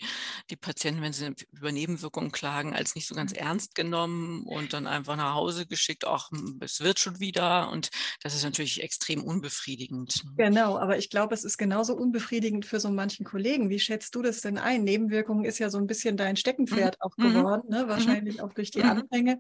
die 0.51 0.57
Patienten, 0.57 1.03
wenn 1.03 1.13
sie 1.13 1.35
über 1.53 1.73
Nebenwirkungen 1.73 2.33
klagen, 2.33 2.75
als 2.75 2.95
nicht 2.95 3.07
so 3.07 3.15
ganz 3.15 3.33
mhm. 3.33 3.39
ernst 3.39 3.75
genommen 3.75 4.45
und 4.45 4.73
dann 4.73 4.87
einfach 4.87 5.17
nach 5.17 5.35
Hause 5.35 5.67
geschickt, 5.67 6.07
ach, 6.07 6.31
es 6.61 6.81
wird 6.81 6.99
schon 6.99 7.21
wieder 7.21 7.71
und 7.71 7.91
das 8.23 8.35
ist 8.35 8.45
natürlich 8.45 8.83
extrem 8.83 9.23
unbefriedigend. 9.23 10.25
Ne? 10.25 10.33
Genau, 10.37 10.79
aber 10.79 10.99
ich 10.99 11.11
glaube, 11.11 11.35
es 11.35 11.45
ist 11.45 11.59
genauso 11.59 11.95
unbefriedigend 11.97 12.65
für 12.67 12.81
so 12.81 12.91
manchen 12.91 13.25
Kollegen. 13.25 13.71
Wie 13.71 13.81
schätzt 13.81 14.15
du 14.15 14.23
das 14.23 14.41
denn 14.41 14.59
ein? 14.59 14.76
Sein. 14.77 14.85
Nebenwirkungen 14.85 15.45
ist 15.45 15.59
ja 15.59 15.71
so 15.71 15.79
ein 15.79 15.87
bisschen 15.87 16.17
dein 16.17 16.37
Steckenpferd 16.37 16.97
mhm. 16.97 17.03
auch 17.03 17.17
mhm. 17.17 17.33
geworden, 17.33 17.69
ne? 17.69 17.85
Mhm. 17.85 17.89
wahrscheinlich 17.89 18.43
auch 18.43 18.53
durch 18.53 18.71
die 18.71 18.83
mhm. 18.83 18.91
Anfänge. 18.91 19.39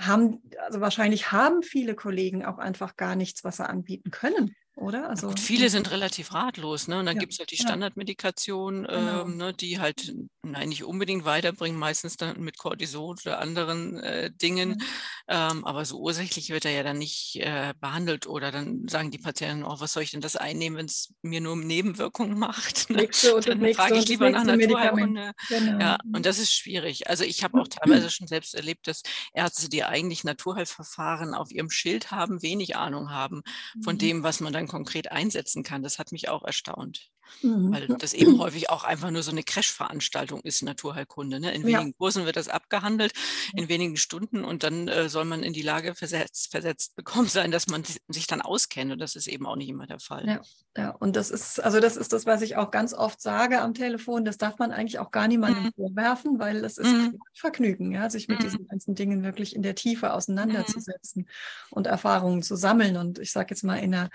Haben, 0.00 0.42
also 0.64 0.80
wahrscheinlich 0.80 1.30
haben 1.30 1.62
viele 1.62 1.94
Kollegen 1.94 2.44
auch 2.44 2.58
einfach 2.58 2.96
gar 2.96 3.16
nichts, 3.16 3.44
was 3.44 3.58
sie 3.58 3.68
anbieten 3.68 4.10
können 4.10 4.54
oder? 4.80 5.10
Also, 5.10 5.28
gut, 5.28 5.40
viele 5.40 5.68
sind 5.70 5.90
relativ 5.90 6.32
ratlos. 6.32 6.88
Ne? 6.88 6.98
Und 6.98 7.06
dann 7.06 7.16
ja, 7.16 7.20
gibt 7.20 7.32
es 7.34 7.38
halt 7.38 7.50
die 7.50 7.56
Standardmedikation, 7.56 8.84
genau. 8.84 9.22
ähm, 9.22 9.36
ne, 9.36 9.52
die 9.52 9.78
halt 9.78 10.12
nein, 10.42 10.70
nicht 10.70 10.84
unbedingt 10.84 11.24
weiterbringen, 11.24 11.78
meistens 11.78 12.16
dann 12.16 12.40
mit 12.40 12.58
Cortison 12.58 13.16
oder 13.24 13.40
anderen 13.40 13.98
äh, 13.98 14.30
Dingen. 14.30 14.70
Mhm. 14.70 14.82
Ähm, 15.28 15.64
aber 15.64 15.84
so 15.84 15.98
ursächlich 15.98 16.50
wird 16.50 16.64
er 16.64 16.72
ja 16.72 16.82
dann 16.82 16.98
nicht 16.98 17.36
äh, 17.40 17.74
behandelt 17.78 18.26
oder 18.26 18.50
dann 18.50 18.88
sagen 18.88 19.10
die 19.10 19.18
Patienten 19.18 19.64
auch, 19.64 19.80
was 19.80 19.92
soll 19.92 20.02
ich 20.02 20.10
denn 20.10 20.20
das 20.20 20.36
einnehmen, 20.36 20.78
wenn 20.78 20.86
es 20.86 21.12
mir 21.22 21.40
nur 21.40 21.56
Nebenwirkungen 21.56 22.38
macht? 22.38 22.88
Ne? 23.00 23.08
und 23.34 23.46
dann 23.46 23.74
frage 23.74 23.98
ich 23.98 24.08
lieber 24.08 24.30
nach 24.30 24.44
Naturheilkunde. 24.44 25.32
Genau. 25.48 25.80
Ja, 25.80 25.98
und 26.12 26.26
das 26.26 26.38
ist 26.38 26.52
schwierig. 26.52 27.08
Also 27.08 27.24
ich 27.24 27.44
habe 27.44 27.60
auch 27.60 27.68
teilweise 27.68 28.10
schon 28.10 28.26
selbst 28.26 28.54
erlebt, 28.54 28.88
dass 28.88 29.02
Ärzte, 29.32 29.68
die 29.68 29.84
eigentlich 29.84 30.24
Naturheilverfahren 30.24 31.34
auf 31.34 31.52
ihrem 31.52 31.70
Schild 31.70 32.10
haben, 32.10 32.42
wenig 32.42 32.76
Ahnung 32.76 33.10
haben 33.10 33.42
von 33.82 33.94
mhm. 33.94 33.98
dem, 33.98 34.22
was 34.22 34.40
man 34.40 34.52
dann 34.52 34.66
konkret 34.70 35.10
einsetzen 35.10 35.64
kann. 35.64 35.82
Das 35.82 35.98
hat 35.98 36.12
mich 36.12 36.28
auch 36.28 36.44
erstaunt. 36.44 37.10
Mhm. 37.42 37.72
Weil 37.72 37.88
das 37.88 38.12
eben 38.12 38.38
häufig 38.38 38.70
auch 38.70 38.84
einfach 38.84 39.10
nur 39.10 39.22
so 39.22 39.30
eine 39.30 39.42
Crash-Veranstaltung 39.42 40.40
ist, 40.42 40.62
Naturheilkunde. 40.62 41.40
Ne? 41.40 41.52
In 41.52 41.64
wenigen 41.64 41.88
ja. 41.88 41.94
Kursen 41.98 42.24
wird 42.24 42.36
das 42.36 42.48
abgehandelt, 42.48 43.12
in 43.54 43.68
wenigen 43.68 43.96
Stunden 43.96 44.44
und 44.44 44.62
dann 44.62 44.88
äh, 44.88 45.08
soll 45.08 45.24
man 45.24 45.42
in 45.42 45.52
die 45.52 45.62
Lage 45.62 45.94
versetzt, 45.94 46.50
versetzt 46.50 46.96
bekommen 46.96 47.28
sein, 47.28 47.50
dass 47.50 47.68
man 47.68 47.84
sich 48.08 48.26
dann 48.26 48.40
auskennt 48.40 48.92
und 48.92 48.98
das 48.98 49.16
ist 49.16 49.26
eben 49.26 49.46
auch 49.46 49.56
nicht 49.56 49.68
immer 49.68 49.86
der 49.86 50.00
Fall. 50.00 50.26
Ja, 50.26 50.40
ja. 50.76 50.90
und 50.90 51.16
das 51.16 51.30
ist, 51.30 51.62
also 51.62 51.80
das 51.80 51.96
ist 51.96 52.12
das, 52.12 52.26
was 52.26 52.42
ich 52.42 52.56
auch 52.56 52.70
ganz 52.70 52.94
oft 52.94 53.20
sage 53.20 53.60
am 53.60 53.74
Telefon, 53.74 54.24
das 54.24 54.38
darf 54.38 54.58
man 54.58 54.72
eigentlich 54.72 54.98
auch 54.98 55.10
gar 55.10 55.28
niemandem 55.28 55.64
mhm. 55.64 55.72
vorwerfen, 55.74 56.38
weil 56.38 56.64
es 56.64 56.78
ist 56.78 56.92
mhm. 56.92 57.18
Vergnügen, 57.34 57.92
ja, 57.92 58.10
sich 58.10 58.28
mit 58.28 58.42
diesen 58.42 58.62
mhm. 58.62 58.68
ganzen 58.68 58.94
Dingen 58.94 59.22
wirklich 59.22 59.54
in 59.54 59.62
der 59.62 59.74
Tiefe 59.74 60.06
mhm. 60.06 60.12
auseinanderzusetzen 60.12 61.28
und 61.70 61.86
Erfahrungen 61.86 62.42
zu 62.42 62.56
sammeln. 62.56 62.96
Und 62.96 63.18
ich 63.18 63.32
sage 63.32 63.48
jetzt 63.50 63.64
mal, 63.64 63.76
in 63.76 63.94
einer 63.94 64.10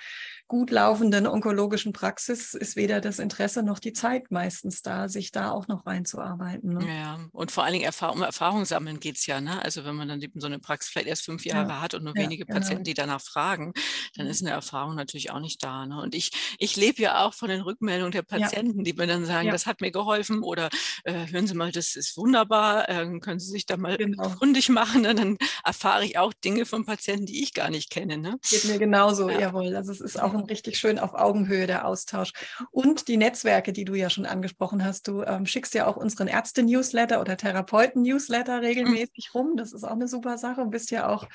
gut 0.48 0.72
laufenden 0.72 1.28
onkologischen 1.28 1.94
Praxis 1.94 2.54
ist 2.54 2.76
weder 2.76 3.02
das 3.06 3.20
Interesse 3.20 3.64
noch 3.64 3.80
die 3.80 3.94
Zeit 3.94 4.32
meistens 4.32 4.82
da, 4.82 5.08
sich 5.08 5.32
da 5.32 5.52
auch 5.52 5.68
noch 5.68 5.86
reinzuarbeiten. 5.86 6.74
Ne? 6.74 6.88
Ja, 6.88 7.20
und 7.32 7.52
vor 7.52 7.64
allen 7.64 7.74
Dingen 7.74 7.86
Erfahrung, 7.86 8.18
um 8.18 8.24
Erfahrung 8.24 8.66
sammeln 8.66 9.00
geht 9.00 9.18
es 9.18 9.26
ja. 9.26 9.40
Ne? 9.40 9.62
Also 9.62 9.86
wenn 9.86 9.96
man 9.96 10.08
dann 10.08 10.22
eben 10.22 10.40
so 10.40 10.48
eine 10.48 10.60
Praxis 10.60 10.92
vielleicht 10.92 11.08
erst 11.08 11.26
fünf 11.26 11.46
Jahre 11.46 11.70
ja. 11.70 11.82
hat 11.82 11.94
und 11.94 12.04
nur 12.04 12.16
ja, 12.16 12.24
wenige 12.24 12.46
genau. 12.46 12.60
Patienten, 12.60 12.84
die 12.84 12.94
danach 12.94 13.22
fragen, 13.22 13.74
dann 14.16 14.28
ist 14.28 14.42
eine 14.42 14.52
Erfahrung 14.52 14.96
natürlich 14.96 15.32
auch 15.32 15.40
nicht 15.40 15.64
da. 15.64 15.86
Ne? 15.86 16.02
Und 16.02 16.16
ich, 16.16 16.32
ich 16.60 16.76
lebe 16.76 17.02
ja 17.02 17.24
auch 17.26 17.34
von 17.34 17.50
den 17.50 17.62
Rückmeldungen 17.62 18.12
der 18.12 18.24
Patienten, 18.24 18.84
die 18.84 18.94
mir 18.94 19.08
dann 19.08 19.26
sagen, 19.26 19.52
das 19.52 19.66
hat 19.66 19.82
mir 19.82 19.92
geholfen 19.92 20.42
oder 20.42 20.70
äh, 21.04 21.28
hören 21.28 21.48
Sie 21.48 21.54
mal, 21.54 21.72
das 21.72 21.96
ist 21.96 22.18
wunderbar, 22.18 22.90
äh, 22.90 23.20
können 23.20 23.40
Sie 23.40 23.52
sich 23.52 23.66
da 23.66 23.78
mal 23.78 23.98
genau. 23.98 24.30
gründig 24.30 24.70
machen. 24.70 25.04
Ne? 25.04 25.14
Dann 25.14 25.38
erfahre 25.64 26.06
ich 26.06 26.18
auch 26.18 26.34
Dinge 26.34 26.66
von 26.66 26.86
Patienten, 26.86 27.28
die 27.28 27.44
ich 27.44 27.54
gar 27.54 27.70
nicht 27.70 27.92
kenne. 27.92 28.18
Ne? 28.18 28.40
Geht 28.50 28.66
mir 28.66 28.80
genauso, 28.80 29.30
jawohl. 29.30 29.76
Also 29.76 29.92
es 29.92 30.02
ist 30.02 30.20
auch 30.20 30.34
ein 30.34 30.46
richtig 30.46 30.78
schön 30.78 30.98
auf 30.98 31.14
Augenhöhe 31.14 31.68
der 31.68 31.86
Austausch. 31.86 32.32
Und 32.72 32.95
die 33.04 33.18
Netzwerke, 33.18 33.74
die 33.74 33.86
du 33.86 33.96
ja 33.96 34.10
schon 34.10 34.26
angesprochen 34.26 34.86
hast, 34.86 35.08
du 35.08 35.24
ähm, 35.24 35.46
schickst 35.46 35.74
ja 35.74 35.88
auch 35.88 35.98
unseren 35.98 36.28
Ärzte-Newsletter 36.28 37.20
oder 37.20 37.38
Therapeuten-Newsletter 37.38 38.62
regelmäßig 38.62 39.32
mhm. 39.34 39.40
rum. 39.40 39.58
Das 39.58 39.74
ist 39.74 39.84
auch 39.84 39.92
eine 39.92 40.08
super 40.08 40.38
Sache 40.38 40.62
und 40.62 40.70
bist 40.70 40.92
ja 40.92 41.10
auch 41.10 41.28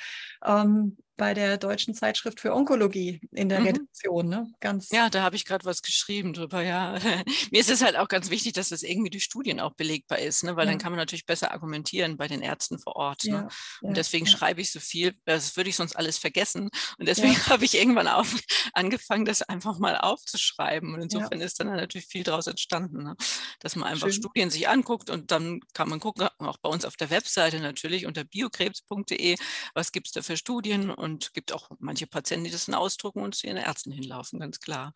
ähm, 0.45 0.97
bei 1.21 1.35
der 1.35 1.59
Deutschen 1.59 1.95
Zeitschrift 1.95 2.41
für 2.41 2.55
Onkologie 2.55 3.21
in 3.33 3.50
der 3.50 3.61
mhm. 3.61 3.67
Redaktion. 3.67 4.29
Ne? 4.31 4.50
Ganz 4.59 4.89
ja, 4.89 5.11
da 5.11 5.23
habe 5.23 5.37
ich 5.37 5.45
gerade 5.45 5.67
was 5.67 5.83
geschrieben 5.83 6.33
drüber. 6.33 6.62
Ja. 6.62 6.99
Mir 7.50 7.61
ist 7.61 7.69
es 7.69 7.83
halt 7.83 7.97
auch 7.97 8.09
ganz 8.09 8.31
wichtig, 8.31 8.55
dass 8.55 8.71
das 8.71 8.83
irgendwie 8.83 9.11
durch 9.11 9.25
Studien 9.25 9.61
auch 9.61 9.75
belegbar 9.75 10.19
ist, 10.19 10.45
ne? 10.45 10.57
weil 10.57 10.65
ja. 10.65 10.73
dann 10.73 10.81
kann 10.81 10.93
man 10.93 10.99
natürlich 10.99 11.27
besser 11.27 11.53
argumentieren 11.53 12.17
bei 12.17 12.27
den 12.27 12.41
Ärzten 12.41 12.79
vor 12.79 12.97
Ort. 12.97 13.25
Ne? 13.25 13.33
Ja. 13.33 13.49
Und 13.83 13.99
deswegen 13.99 14.27
schreibe 14.27 14.62
ich 14.62 14.73
so 14.73 14.81
viel, 14.81 15.15
das 15.27 15.59
würde 15.59 15.69
ich 15.69 15.77
sonst 15.77 15.95
alles 15.95 16.17
vergessen. 16.17 16.71
Und 16.99 17.07
deswegen 17.07 17.37
habe 17.49 17.67
ich 17.67 17.77
irgendwann 17.77 18.09
auf, 18.09 18.35
angefangen, 18.73 19.27
das 19.27 19.43
einfach 19.43 19.79
mal 19.79 19.99
aufzuschreiben. 19.99 20.95
Und 20.95 21.03
insofern 21.03 21.43
ist 21.43 21.61
dann 21.61 21.67
natürlich 21.67 22.07
viel 22.07 22.23
daraus 22.23 22.47
entstanden, 22.47 23.03
ne? 23.03 23.17
dass 23.59 23.77
man 23.77 23.91
einfach 23.91 24.09
Schön. 24.09 24.23
Studien 24.23 24.49
sich 24.49 24.71
anguckt 24.71 25.11
und 25.11 25.31
dann 25.33 25.61
kann 25.75 25.91
man 25.91 26.00
gucken, 26.00 26.29
auch 26.39 26.57
bei 26.57 26.71
uns 26.71 26.87
auf 26.87 26.97
der 26.97 27.11
Webseite 27.11 27.61
natürlich 27.61 28.07
unter 28.07 28.25
biokrebs.de, 28.25 29.37
was 29.75 29.93
gibt 29.93 30.07
es 30.07 30.12
da 30.15 30.23
für 30.23 30.39
Studien 30.39 30.89
und 30.89 31.10
und 31.11 31.35
gibt 31.35 31.52
auch 31.52 31.71
manche 31.79 32.07
Patienten, 32.07 32.45
die 32.45 32.50
das 32.50 32.67
dann 32.67 32.75
ausdrucken 32.75 33.23
und 33.23 33.35
zu 33.35 33.47
ihren 33.47 33.57
Ärzten 33.57 33.93
hinlaufen, 33.93 34.40
ganz 34.40 34.61
klar. 34.61 34.93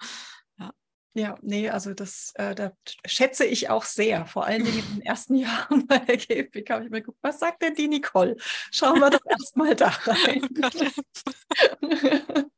Ja. 0.59 0.73
Ja, 1.17 1.39
nee, 1.43 1.69
also 1.69 1.95
das, 1.95 2.33
äh, 2.35 2.55
da 2.55 2.73
schätze 3.07 3.45
ich 3.45 3.71
auch 3.71 3.85
sehr. 3.85 4.27
Vor 4.27 4.47
allen 4.47 4.65
Dingen 4.65 4.79
in 4.79 4.95
den 4.97 5.03
ersten 5.03 5.35
Jahren 5.37 5.87
bei 5.87 5.99
der 5.99 6.17
GFBK 6.17 6.71
habe 6.71 6.85
ich 6.85 6.91
mir 6.91 7.03
geguckt, 7.03 7.19
was 7.23 7.39
sagt 7.39 7.63
denn 7.63 7.75
die 7.75 7.89
Nicole? 7.89 8.37
Schauen 8.71 9.01
wir 9.01 9.11
doch 9.11 9.25
erstmal 9.29 9.77
da 9.77 9.89
rein. 9.89 10.49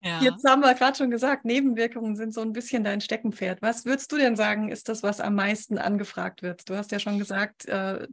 ja. 0.00 0.20
Jetzt 0.20 0.44
haben 0.44 0.60
wir 0.60 0.74
gerade 0.74 0.96
schon 0.96 1.10
gesagt, 1.10 1.44
Nebenwirkungen 1.44 2.14
sind 2.14 2.32
so 2.32 2.40
ein 2.40 2.52
bisschen 2.52 2.84
dein 2.84 3.00
Steckenpferd. 3.00 3.62
Was 3.62 3.84
würdest 3.84 4.12
du 4.12 4.16
denn 4.16 4.36
sagen, 4.36 4.70
ist 4.70 4.88
das, 4.88 5.02
was 5.02 5.20
am 5.20 5.34
meisten 5.34 5.78
angefragt 5.78 6.42
wird? 6.42 6.68
Du 6.68 6.76
hast 6.76 6.92
ja 6.92 7.00
schon 7.00 7.18
gesagt, 7.18 7.66
äh, 7.66 8.06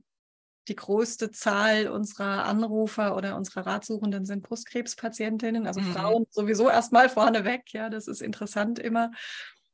die 0.67 0.75
größte 0.75 1.31
Zahl 1.31 1.87
unserer 1.87 2.45
Anrufer 2.45 3.15
oder 3.15 3.35
unserer 3.35 3.65
Ratsuchenden 3.65 4.25
sind 4.25 4.43
Brustkrebspatientinnen, 4.43 5.67
also 5.67 5.81
mhm. 5.81 5.93
Frauen 5.93 6.25
sowieso 6.29 6.69
erstmal 6.69 7.09
vorneweg. 7.09 7.73
Ja, 7.73 7.89
das 7.89 8.07
ist 8.07 8.21
interessant 8.21 8.79
immer. 8.79 9.11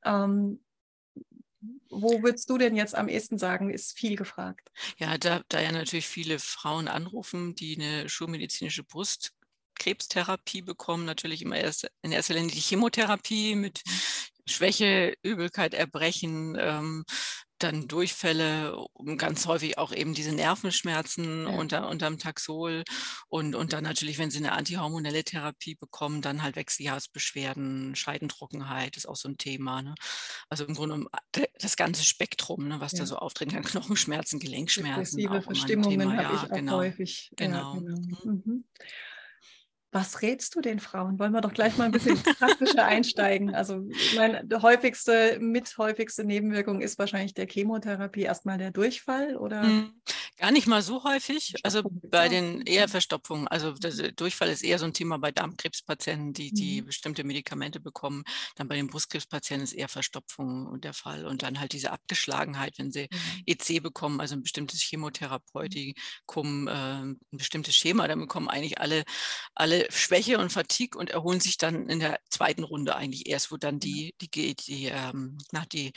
Ähm, 0.03 0.63
wo 1.89 2.23
würdest 2.23 2.49
du 2.49 2.57
denn 2.57 2.75
jetzt 2.75 2.95
am 2.95 3.09
ehesten 3.09 3.37
sagen, 3.37 3.69
ist 3.69 3.97
viel 3.97 4.15
gefragt? 4.15 4.71
Ja, 4.97 5.17
da, 5.17 5.41
da 5.49 5.59
ja 5.59 5.71
natürlich 5.71 6.07
viele 6.07 6.39
Frauen 6.39 6.87
anrufen, 6.87 7.55
die 7.55 7.75
eine 7.75 8.07
schulmedizinische 8.07 8.83
Brustkrebstherapie 8.83 10.61
bekommen, 10.61 11.05
natürlich 11.05 11.41
immer 11.41 11.57
erst 11.57 11.89
in 12.01 12.11
erster 12.11 12.35
Linie 12.35 12.51
die 12.51 12.59
Chemotherapie 12.61 13.55
mit. 13.55 13.81
Schwäche, 14.49 15.15
Übelkeit, 15.21 15.73
Erbrechen, 15.75 16.57
ähm, 16.59 17.05
dann 17.59 17.87
Durchfälle, 17.87 18.85
ganz 19.17 19.45
häufig 19.45 19.77
auch 19.77 19.91
eben 19.91 20.13
diese 20.13 20.31
Nervenschmerzen 20.31 21.43
ja. 21.43 21.49
unter, 21.49 21.89
unterm 21.89 22.17
Taxol 22.17 22.83
und, 23.27 23.55
und 23.55 23.73
dann 23.73 23.83
natürlich, 23.83 24.17
wenn 24.17 24.31
sie 24.31 24.39
eine 24.39 24.53
antihormonelle 24.53 25.23
Therapie 25.23 25.75
bekommen, 25.75 26.21
dann 26.21 26.41
halt 26.43 26.55
Wechseljahresbeschwerden, 26.55 27.95
Scheidentrockenheit 27.95 28.97
ist 28.97 29.07
auch 29.07 29.15
so 29.15 29.29
ein 29.29 29.37
Thema. 29.37 29.81
Ne? 29.81 29.95
Also 30.49 30.65
im 30.65 30.73
Grunde 30.73 31.05
das 31.59 31.75
ganze 31.75 32.03
Spektrum, 32.03 32.67
ne, 32.67 32.79
was 32.79 32.93
ja. 32.93 32.99
da 32.99 33.05
so 33.05 33.17
auftreten 33.17 33.51
kann, 33.51 33.63
Knochenschmerzen, 33.63 34.39
Gelenkschmerzen. 34.39 35.17
Depressive 35.17 35.41
Verstimmungen 35.41 36.17
habe 36.17 36.23
ja, 36.23 36.43
ich 36.43 36.51
auch 36.51 36.55
genau. 36.55 36.77
häufig. 36.77 37.31
Genau. 37.35 37.73
Genau. 37.73 37.99
Mhm. 38.23 38.65
Mhm. 39.91 39.97
Was 39.97 40.21
rätst 40.21 40.55
du 40.55 40.61
den 40.61 40.79
Frauen? 40.79 41.19
Wollen 41.19 41.31
wir 41.31 41.41
doch 41.41 41.53
gleich 41.53 41.77
mal 41.77 41.85
ein 41.85 41.91
bisschen 41.91 42.17
praktischer 42.39 42.85
einsteigen. 42.85 43.53
Also 43.55 43.87
meine 44.15 44.47
häufigste, 44.61 45.37
mit 45.39 45.77
häufigste 45.77 46.23
Nebenwirkung 46.23 46.81
ist 46.81 46.99
wahrscheinlich 46.99 47.33
der 47.33 47.47
Chemotherapie 47.47 48.23
erstmal 48.23 48.57
der 48.57 48.71
Durchfall 48.71 49.35
oder? 49.35 49.63
Gar 50.39 50.51
nicht 50.51 50.67
mal 50.67 50.81
so 50.81 51.03
häufig. 51.03 51.53
Also 51.63 51.81
bei 51.83 52.29
den 52.29 52.61
eher 52.61 52.87
Verstopfungen. 52.87 53.49
Also 53.49 53.73
der 53.73 54.13
Durchfall 54.13 54.47
ist 54.47 54.63
eher 54.63 54.79
so 54.79 54.85
ein 54.85 54.93
Thema 54.93 55.17
bei 55.19 55.31
Darmkrebspatienten, 55.31 56.31
die, 56.31 56.53
die 56.53 56.81
mhm. 56.81 56.85
bestimmte 56.85 57.25
Medikamente 57.25 57.81
bekommen. 57.81 58.23
Dann 58.55 58.69
bei 58.69 58.75
den 58.75 58.87
Brustkrebspatienten 58.87 59.65
ist 59.65 59.73
eher 59.73 59.89
Verstopfung 59.89 60.79
der 60.79 60.93
Fall. 60.93 61.25
Und 61.25 61.43
dann 61.43 61.59
halt 61.59 61.73
diese 61.73 61.91
Abgeschlagenheit, 61.91 62.75
wenn 62.77 62.89
sie 62.89 63.09
mhm. 63.11 63.43
EC 63.47 63.83
bekommen, 63.83 64.21
also 64.21 64.35
ein 64.35 64.41
bestimmtes 64.41 64.81
Chemotherapeutikum, 64.81 66.67
äh, 66.69 66.71
ein 66.71 67.19
bestimmtes 67.31 67.75
Schema, 67.75 68.07
dann 68.07 68.21
bekommen 68.21 68.47
eigentlich 68.47 68.79
alle, 68.79 69.03
alle 69.55 69.87
Schwäche 69.91 70.39
und 70.39 70.53
Fatigue 70.53 70.97
und 70.97 71.09
erholen 71.09 71.41
sich 71.41 71.57
dann 71.57 71.89
in 71.89 71.99
der 71.99 72.17
zweiten 72.29 72.63
Runde 72.63 72.95
eigentlich 72.95 73.27
erst, 73.27 73.51
wo 73.51 73.57
dann 73.57 73.81
die, 73.81 74.15
die, 74.21 74.29
die, 74.29 74.55
die, 74.55 74.85
ähm, 74.85 75.37
na, 75.51 75.65
die, 75.65 75.91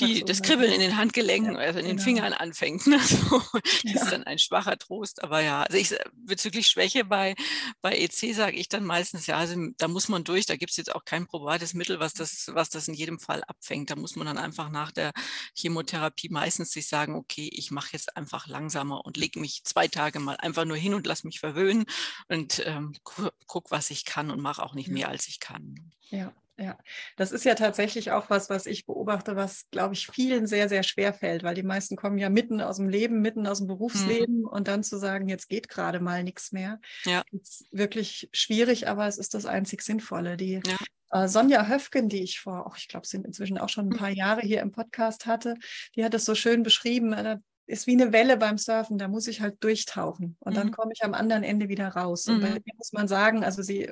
die 0.00 0.24
das 0.24 0.40
Kribbeln 0.40 0.72
in 0.72 0.80
den 0.80 0.96
Handgelenken, 0.96 1.58
also 1.58 1.78
in 1.78 1.84
den 1.84 1.96
genau. 1.96 2.04
Fingern 2.04 2.32
anfängt. 2.32 2.86
Ne? 2.94 3.00
So, 3.00 3.42
ja. 3.82 4.00
ist 4.00 4.10
dann 4.10 4.24
ein 4.24 4.38
schwacher 4.38 4.78
Trost. 4.78 5.22
Aber 5.22 5.40
ja, 5.40 5.62
also 5.62 5.76
ich, 5.76 5.94
bezüglich 6.12 6.66
Schwäche 6.66 7.04
bei, 7.04 7.34
bei 7.80 7.96
EC 7.96 8.34
sage 8.34 8.56
ich 8.56 8.68
dann 8.68 8.84
meistens, 8.84 9.26
ja, 9.26 9.36
also 9.36 9.56
da 9.78 9.88
muss 9.88 10.08
man 10.08 10.24
durch, 10.24 10.46
da 10.46 10.56
gibt 10.56 10.70
es 10.70 10.76
jetzt 10.76 10.94
auch 10.94 11.04
kein 11.04 11.26
probates 11.26 11.74
Mittel, 11.74 12.00
was 12.00 12.14
das, 12.14 12.50
was 12.52 12.70
das 12.70 12.88
in 12.88 12.94
jedem 12.94 13.18
Fall 13.18 13.42
abfängt. 13.44 13.90
Da 13.90 13.96
muss 13.96 14.16
man 14.16 14.26
dann 14.26 14.38
einfach 14.38 14.70
nach 14.70 14.92
der 14.92 15.12
Chemotherapie 15.54 16.28
meistens 16.30 16.72
sich 16.72 16.88
sagen, 16.88 17.14
okay, 17.14 17.48
ich 17.52 17.70
mache 17.70 17.90
jetzt 17.92 18.16
einfach 18.16 18.46
langsamer 18.46 19.04
und 19.04 19.16
lege 19.16 19.40
mich 19.40 19.64
zwei 19.64 19.88
Tage 19.88 20.20
mal 20.20 20.36
einfach 20.36 20.64
nur 20.64 20.76
hin 20.76 20.94
und 20.94 21.06
lasse 21.06 21.26
mich 21.26 21.40
verwöhnen 21.40 21.84
und 22.28 22.62
ähm, 22.66 22.94
guck, 23.04 23.70
was 23.70 23.90
ich 23.90 24.04
kann 24.04 24.30
und 24.30 24.40
mache 24.40 24.62
auch 24.62 24.74
nicht 24.74 24.88
mehr, 24.88 25.08
als 25.08 25.28
ich 25.28 25.40
kann. 25.40 25.92
Ja, 26.10 26.32
ja, 26.56 26.78
das 27.16 27.32
ist 27.32 27.44
ja 27.44 27.54
tatsächlich 27.54 28.12
auch 28.12 28.30
was, 28.30 28.48
was 28.48 28.66
ich 28.66 28.86
beobachte, 28.86 29.34
was, 29.34 29.68
glaube 29.70 29.94
ich, 29.94 30.06
vielen 30.06 30.46
sehr, 30.46 30.68
sehr 30.68 30.84
schwer 30.84 31.12
fällt, 31.12 31.42
weil 31.42 31.54
die 31.54 31.64
meisten 31.64 31.96
kommen 31.96 32.16
ja 32.16 32.30
mitten 32.30 32.60
aus 32.60 32.76
dem 32.76 32.88
Leben, 32.88 33.20
mitten 33.20 33.46
aus 33.46 33.58
dem 33.58 33.64
mhm. 33.64 33.72
Berufsleben 33.72 34.38
mhm. 34.40 34.46
und 34.46 34.68
dann 34.68 34.84
zu 34.84 34.98
sagen, 34.98 35.28
jetzt 35.28 35.48
geht 35.48 35.68
gerade 35.68 35.98
mal 35.98 36.22
nichts 36.22 36.52
mehr, 36.52 36.80
ja. 37.04 37.22
ist 37.32 37.66
wirklich 37.72 38.28
schwierig, 38.32 38.86
aber 38.88 39.08
es 39.08 39.18
ist 39.18 39.34
das 39.34 39.46
einzig 39.46 39.82
Sinnvolle. 39.82 40.36
Die 40.36 40.60
ja. 40.64 41.24
äh, 41.24 41.28
Sonja 41.28 41.66
Höfgen, 41.66 42.08
die 42.08 42.22
ich 42.22 42.38
vor, 42.38 42.66
oh, 42.68 42.74
ich 42.76 42.86
glaube, 42.86 43.06
sind 43.06 43.26
inzwischen 43.26 43.58
auch 43.58 43.68
schon 43.68 43.88
ein 43.88 43.96
paar 43.96 44.10
Jahre 44.10 44.42
hier 44.42 44.60
im 44.60 44.70
Podcast 44.70 45.26
hatte, 45.26 45.56
die 45.96 46.04
hat 46.04 46.14
es 46.14 46.24
so 46.24 46.36
schön 46.36 46.62
beschrieben. 46.62 47.12
Äh, 47.12 47.38
ist 47.66 47.86
wie 47.86 47.92
eine 47.92 48.12
Welle 48.12 48.36
beim 48.36 48.58
Surfen, 48.58 48.98
da 48.98 49.08
muss 49.08 49.26
ich 49.26 49.40
halt 49.40 49.64
durchtauchen 49.64 50.36
und 50.40 50.52
mhm. 50.52 50.56
dann 50.56 50.70
komme 50.70 50.92
ich 50.94 51.02
am 51.02 51.14
anderen 51.14 51.42
Ende 51.42 51.70
wieder 51.70 51.88
raus. 51.88 52.28
Und 52.28 52.42
bei 52.42 52.48
ihr 52.48 52.54
mhm. 52.56 52.76
muss 52.76 52.92
man 52.92 53.08
sagen, 53.08 53.42
also 53.42 53.62
sie 53.62 53.90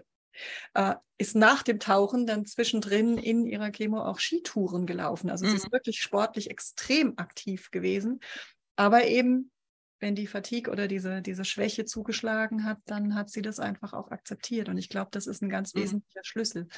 äh, 0.75 0.95
ist 1.19 1.37
nach 1.37 1.63
dem 1.63 1.79
Tauchen 1.79 2.27
dann 2.27 2.47
zwischendrin 2.47 3.17
in 3.17 3.47
ihrer 3.47 3.71
Chemo 3.71 4.03
auch 4.03 4.19
Skitouren 4.19 4.87
gelaufen. 4.87 5.31
Also 5.31 5.47
mhm. 5.47 5.51
sie 5.51 5.57
ist 5.57 5.69
mhm. 5.69 5.73
wirklich 5.73 6.01
sportlich 6.01 6.51
extrem 6.51 7.17
aktiv 7.17 7.71
gewesen, 7.71 8.21
aber 8.77 9.07
eben 9.07 9.52
wenn 10.03 10.17
die 10.17 10.27
Fatigue 10.27 10.71
oder 10.71 10.89
diese, 10.89 11.23
diese 11.23 11.45
Schwäche 11.45 11.85
zugeschlagen 11.85 12.65
hat, 12.65 12.79
dann 12.87 13.15
hat 13.15 13.31
sie 13.31 13.41
das 13.41 13.61
einfach 13.61 13.93
auch 13.93 14.11
akzeptiert. 14.11 14.69
Und 14.69 14.77
ich 14.77 14.89
glaube, 14.89 15.11
das 15.13 15.29
ist 15.29 15.43
ein 15.43 15.49
ganz 15.49 15.75
mhm. 15.75 15.81
wesentlicher 15.81 16.25
Schlüssel. 16.25 16.69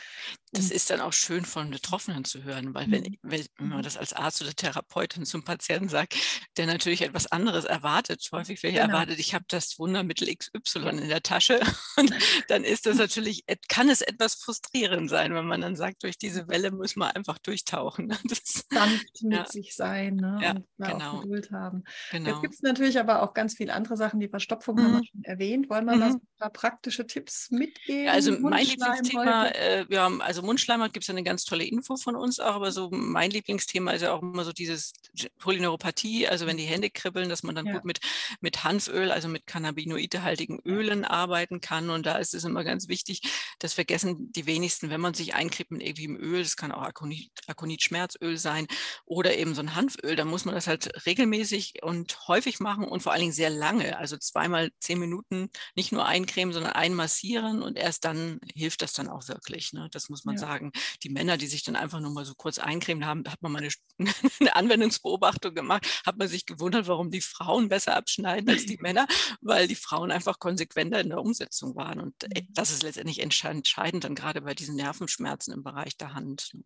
Das 0.52 0.70
ist 0.70 0.90
dann 0.90 1.00
auch 1.00 1.14
schön 1.14 1.44
von 1.44 1.70
Betroffenen 1.70 2.24
zu 2.24 2.44
hören, 2.44 2.74
weil 2.74 2.90
wenn, 2.90 3.02
mhm. 3.02 3.18
wenn 3.22 3.46
man 3.56 3.78
mhm. 3.78 3.82
das 3.82 3.96
als 3.96 4.12
Arzt 4.12 4.42
oder 4.42 4.52
Therapeutin 4.52 5.24
zum 5.24 5.42
Patienten 5.42 5.88
sagt, 5.88 6.14
der 6.58 6.66
natürlich 6.66 7.00
etwas 7.00 7.26
anderes 7.32 7.64
erwartet, 7.64 8.28
häufig 8.30 8.62
welche 8.62 8.78
genau. 8.78 8.92
erwartet, 8.92 9.18
ich 9.18 9.34
habe 9.34 9.46
das 9.48 9.78
Wundermittel 9.78 10.28
XY 10.36 10.90
in 10.90 11.08
der 11.08 11.22
Tasche 11.22 11.60
und 11.96 12.12
dann 12.48 12.62
ist 12.62 12.84
das 12.84 12.98
natürlich, 12.98 13.44
kann 13.68 13.88
es 13.88 14.02
etwas 14.02 14.34
frustrierend 14.34 15.08
sein, 15.08 15.34
wenn 15.34 15.46
man 15.46 15.62
dann 15.62 15.76
sagt, 15.76 16.02
durch 16.02 16.18
diese 16.18 16.46
Welle 16.46 16.70
muss 16.70 16.94
man 16.94 17.10
einfach 17.12 17.38
durchtauchen. 17.38 18.14
Das, 18.34 18.64
Sanft 18.70 19.22
mit 19.22 19.38
ja. 19.38 19.46
sich 19.46 19.76
sein 19.76 20.16
ne? 20.16 20.38
ja, 20.42 20.50
und 20.52 20.64
genau. 20.78 21.18
auch 21.18 21.22
Geduld 21.22 21.50
haben. 21.52 21.84
Genau. 22.10 22.30
Jetzt 22.30 22.42
gibt 22.42 22.54
es 22.54 22.62
natürlich 22.62 22.98
aber 22.98 23.13
aber 23.14 23.28
auch 23.28 23.34
ganz 23.34 23.54
viele 23.54 23.72
andere 23.72 23.96
Sachen. 23.96 24.20
Die 24.20 24.28
Verstopfung 24.28 24.76
mhm. 24.76 24.80
haben 24.82 24.92
wir 24.92 24.98
mhm. 24.98 25.04
schon 25.04 25.24
erwähnt. 25.24 25.70
Wollen 25.70 25.84
wir 25.84 25.94
mhm. 25.94 26.00
mal 26.00 26.10
so 26.12 26.18
ein 26.18 26.38
paar 26.38 26.50
praktische 26.50 27.06
Tipps 27.06 27.50
mitgeben? 27.50 28.08
also 28.08 28.32
mein 28.38 28.66
Lieblingsthema, 28.66 29.46
äh, 29.48 29.86
ja, 29.88 30.10
also 30.18 30.42
Mundschleim 30.42 30.82
gibt 30.92 31.04
es 31.04 31.10
eine 31.10 31.22
ganz 31.22 31.44
tolle 31.44 31.64
Info 31.64 31.96
von 31.96 32.16
uns 32.16 32.40
auch, 32.40 32.54
aber 32.54 32.72
so 32.72 32.90
mein 32.90 33.30
Lieblingsthema 33.30 33.92
ist 33.92 34.02
ja 34.02 34.12
auch 34.12 34.22
immer 34.22 34.44
so 34.44 34.52
dieses 34.52 34.92
Polyneuropathie, 35.38 36.28
also 36.28 36.46
wenn 36.46 36.56
die 36.56 36.64
Hände 36.64 36.90
kribbeln, 36.90 37.28
dass 37.28 37.42
man 37.42 37.54
dann 37.54 37.66
ja. 37.66 37.72
gut 37.72 37.84
mit, 37.84 38.00
mit 38.40 38.64
Hanföl, 38.64 39.10
also 39.10 39.28
mit 39.28 39.46
cannabinoidhaltigen 39.46 40.60
Ölen 40.64 41.04
arbeiten 41.04 41.60
kann. 41.60 41.90
Und 41.90 42.06
da 42.06 42.16
ist 42.16 42.34
es 42.34 42.44
immer 42.44 42.64
ganz 42.64 42.88
wichtig, 42.88 43.22
das 43.58 43.72
vergessen 43.72 44.32
die 44.32 44.46
wenigsten, 44.46 44.90
wenn 44.90 45.00
man 45.00 45.14
sich 45.14 45.34
einkriegt 45.34 45.70
mit 45.70 45.82
irgendwie 45.82 46.04
im 46.04 46.16
Öl, 46.16 46.42
das 46.42 46.56
kann 46.56 46.72
auch 46.72 46.82
Akonit, 46.82 47.30
Akonit-Schmerzöl 47.46 48.36
sein 48.36 48.66
oder 49.04 49.36
eben 49.36 49.54
so 49.54 49.62
ein 49.62 49.74
Hanföl, 49.74 50.16
dann 50.16 50.28
muss 50.28 50.44
man 50.44 50.54
das 50.54 50.66
halt 50.66 51.06
regelmäßig 51.06 51.82
und 51.82 52.28
häufig 52.28 52.60
machen 52.60 52.84
und 52.84 53.03
vor 53.04 53.12
allen 53.12 53.20
Dingen 53.20 53.32
sehr 53.32 53.50
lange, 53.50 53.98
also 53.98 54.16
zweimal 54.16 54.70
zehn 54.80 54.98
Minuten 54.98 55.50
nicht 55.76 55.92
nur 55.92 56.06
eincremen, 56.06 56.54
sondern 56.54 56.72
einmassieren 56.72 57.62
und 57.62 57.76
erst 57.76 58.06
dann 58.06 58.40
hilft 58.54 58.80
das 58.80 58.94
dann 58.94 59.08
auch 59.08 59.28
wirklich. 59.28 59.74
Ne? 59.74 59.88
Das 59.92 60.08
muss 60.08 60.24
man 60.24 60.36
ja. 60.36 60.40
sagen. 60.40 60.72
Die 61.02 61.10
Männer, 61.10 61.36
die 61.36 61.46
sich 61.46 61.62
dann 61.62 61.76
einfach 61.76 62.00
nur 62.00 62.12
mal 62.12 62.24
so 62.24 62.34
kurz 62.34 62.58
eincremen 62.58 63.04
haben, 63.04 63.22
hat 63.28 63.42
man 63.42 63.52
mal 63.52 63.58
eine, 63.58 63.68
eine 64.40 64.56
Anwendungsbeobachtung 64.56 65.54
gemacht, 65.54 65.86
hat 66.06 66.16
man 66.16 66.28
sich 66.28 66.46
gewundert, 66.46 66.88
warum 66.88 67.10
die 67.10 67.20
Frauen 67.20 67.68
besser 67.68 67.94
abschneiden 67.94 68.48
als 68.48 68.64
die 68.64 68.78
Männer, 68.78 69.06
weil 69.42 69.68
die 69.68 69.74
Frauen 69.74 70.10
einfach 70.10 70.38
konsequenter 70.38 71.00
in 71.00 71.10
der 71.10 71.20
Umsetzung 71.20 71.76
waren. 71.76 72.00
Und 72.00 72.24
äh, 72.24 72.40
mhm. 72.40 72.46
das 72.54 72.70
ist 72.70 72.82
letztendlich 72.82 73.20
entscheidend 73.20 74.04
dann 74.04 74.14
gerade 74.14 74.40
bei 74.40 74.54
diesen 74.54 74.76
Nervenschmerzen 74.76 75.52
im 75.52 75.62
Bereich 75.62 75.98
der 75.98 76.14
Hand. 76.14 76.54
Ne? 76.54 76.64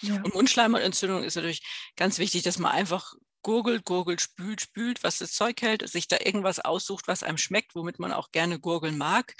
Ja. 0.00 0.22
Und 0.22 0.34
Mundschleimhautentzündung 0.34 1.22
ist 1.22 1.36
natürlich 1.36 1.64
ganz 1.94 2.18
wichtig, 2.18 2.42
dass 2.42 2.58
man 2.58 2.72
einfach 2.72 3.14
gurgelt, 3.46 3.84
gurgelt, 3.84 4.20
spült, 4.20 4.60
spült, 4.60 5.04
was 5.04 5.18
das 5.18 5.30
Zeug 5.30 5.62
hält, 5.62 5.88
sich 5.88 6.08
da 6.08 6.16
irgendwas 6.18 6.58
aussucht, 6.58 7.06
was 7.06 7.22
einem 7.22 7.38
schmeckt, 7.38 7.76
womit 7.76 8.00
man 8.00 8.10
auch 8.10 8.32
gerne 8.32 8.58
gurgeln 8.58 8.98
mag. 8.98 9.34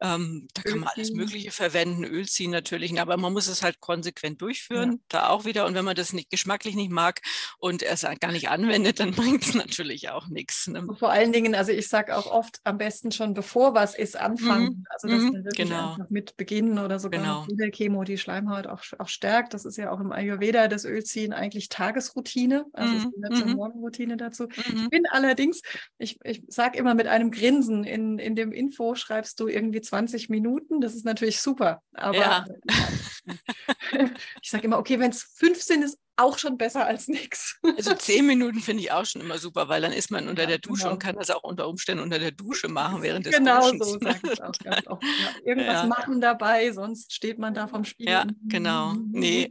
Ähm, 0.00 0.48
da 0.54 0.62
kann 0.62 0.80
man 0.80 0.88
alles 0.92 1.12
Mögliche 1.12 1.52
verwenden, 1.52 2.02
Öl 2.02 2.26
ziehen 2.26 2.50
natürlich, 2.50 3.00
aber 3.00 3.16
man 3.16 3.32
muss 3.32 3.46
es 3.46 3.62
halt 3.62 3.78
konsequent 3.78 4.42
durchführen, 4.42 4.90
ja. 4.90 4.98
da 5.08 5.28
auch 5.28 5.44
wieder. 5.44 5.66
Und 5.66 5.74
wenn 5.74 5.84
man 5.84 5.94
das 5.94 6.12
nicht 6.12 6.30
geschmacklich 6.30 6.74
nicht 6.74 6.90
mag 6.90 7.20
und 7.58 7.84
es 7.84 8.04
gar 8.18 8.32
nicht 8.32 8.48
anwendet, 8.48 8.98
dann 8.98 9.12
bringt 9.14 9.44
es 9.44 9.54
natürlich 9.54 10.10
auch 10.10 10.26
nichts. 10.26 10.66
Ne? 10.66 10.84
Vor 10.98 11.12
allen 11.12 11.30
Dingen, 11.30 11.54
also 11.54 11.70
ich 11.70 11.86
sage 11.86 12.16
auch 12.16 12.26
oft, 12.26 12.58
am 12.64 12.76
besten 12.76 13.12
schon 13.12 13.34
bevor 13.34 13.72
was 13.72 13.94
ist, 13.94 14.16
anfangen. 14.16 14.78
Mhm. 14.78 14.84
Also 14.88 15.06
dass 15.06 15.22
mhm. 15.22 15.44
wirklich 15.44 15.68
genau. 15.68 15.92
einfach 15.92 16.10
mit 16.10 16.36
beginnen 16.36 16.80
oder 16.80 16.98
sogar 16.98 17.20
genau. 17.20 17.46
mit 17.48 17.60
der 17.60 17.70
Chemo 17.70 18.02
die 18.02 18.18
Schleimhaut 18.18 18.66
auch, 18.66 18.82
auch 18.98 19.06
stärkt. 19.08 19.54
Das 19.54 19.64
ist 19.64 19.76
ja 19.76 19.92
auch 19.92 20.00
im 20.00 20.10
Ayurveda 20.10 20.66
das 20.66 20.84
Ölziehen 20.84 21.32
eigentlich 21.32 21.68
Tagesroutine. 21.68 22.66
Also 22.72 22.92
mhm. 22.92 23.12
es 23.30 23.43
mhm. 23.50 23.56
Morgenroutine 23.56 24.16
dazu. 24.16 24.44
Mhm. 24.44 24.84
Ich 24.84 24.90
bin 24.90 25.06
allerdings, 25.10 25.62
ich, 25.98 26.18
ich 26.24 26.42
sage 26.48 26.78
immer 26.78 26.94
mit 26.94 27.06
einem 27.06 27.30
Grinsen, 27.30 27.84
in, 27.84 28.18
in 28.18 28.36
dem 28.36 28.52
Info 28.52 28.94
schreibst 28.94 29.40
du 29.40 29.48
irgendwie 29.48 29.80
20 29.80 30.28
Minuten. 30.28 30.80
Das 30.80 30.94
ist 30.94 31.04
natürlich 31.04 31.40
super. 31.40 31.82
Aber 31.92 32.16
ja. 32.16 32.44
ich 34.42 34.50
sage 34.50 34.64
immer, 34.64 34.78
okay, 34.78 34.98
wenn 34.98 35.10
es 35.10 35.22
15 35.36 35.82
ist, 35.82 35.98
auch 36.16 36.38
schon 36.38 36.56
besser 36.56 36.86
als 36.86 37.08
nichts. 37.08 37.58
Also 37.76 37.94
zehn 37.94 38.26
Minuten 38.26 38.60
finde 38.60 38.82
ich 38.82 38.92
auch 38.92 39.04
schon 39.04 39.20
immer 39.20 39.38
super, 39.38 39.68
weil 39.68 39.82
dann 39.82 39.92
ist 39.92 40.10
man 40.10 40.28
unter 40.28 40.42
ja, 40.42 40.48
der 40.48 40.58
Dusche 40.58 40.82
genau. 40.84 40.92
und 40.94 40.98
kann 41.00 41.16
das 41.16 41.30
auch 41.30 41.42
unter 41.42 41.68
Umständen 41.68 42.02
unter 42.02 42.18
der 42.18 42.30
Dusche 42.30 42.68
machen 42.68 43.02
während 43.02 43.26
des 43.26 43.36
Genau 43.36 43.60
Duschens. 43.72 43.86
so 43.88 43.98
sage 43.98 44.20
ich 44.32 44.42
auch 44.42 44.52
ganz 44.62 44.86
oft. 44.86 45.02
Ja, 45.02 45.08
irgendwas 45.44 45.82
ja. 45.82 45.86
machen 45.86 46.20
dabei, 46.20 46.72
sonst 46.72 47.12
steht 47.12 47.38
man 47.38 47.54
da 47.54 47.66
vom 47.66 47.84
Spiegel. 47.84 48.12
Ja, 48.12 48.26
genau. 48.44 48.94
Nee. 49.14 49.48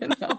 Genau. 0.00 0.38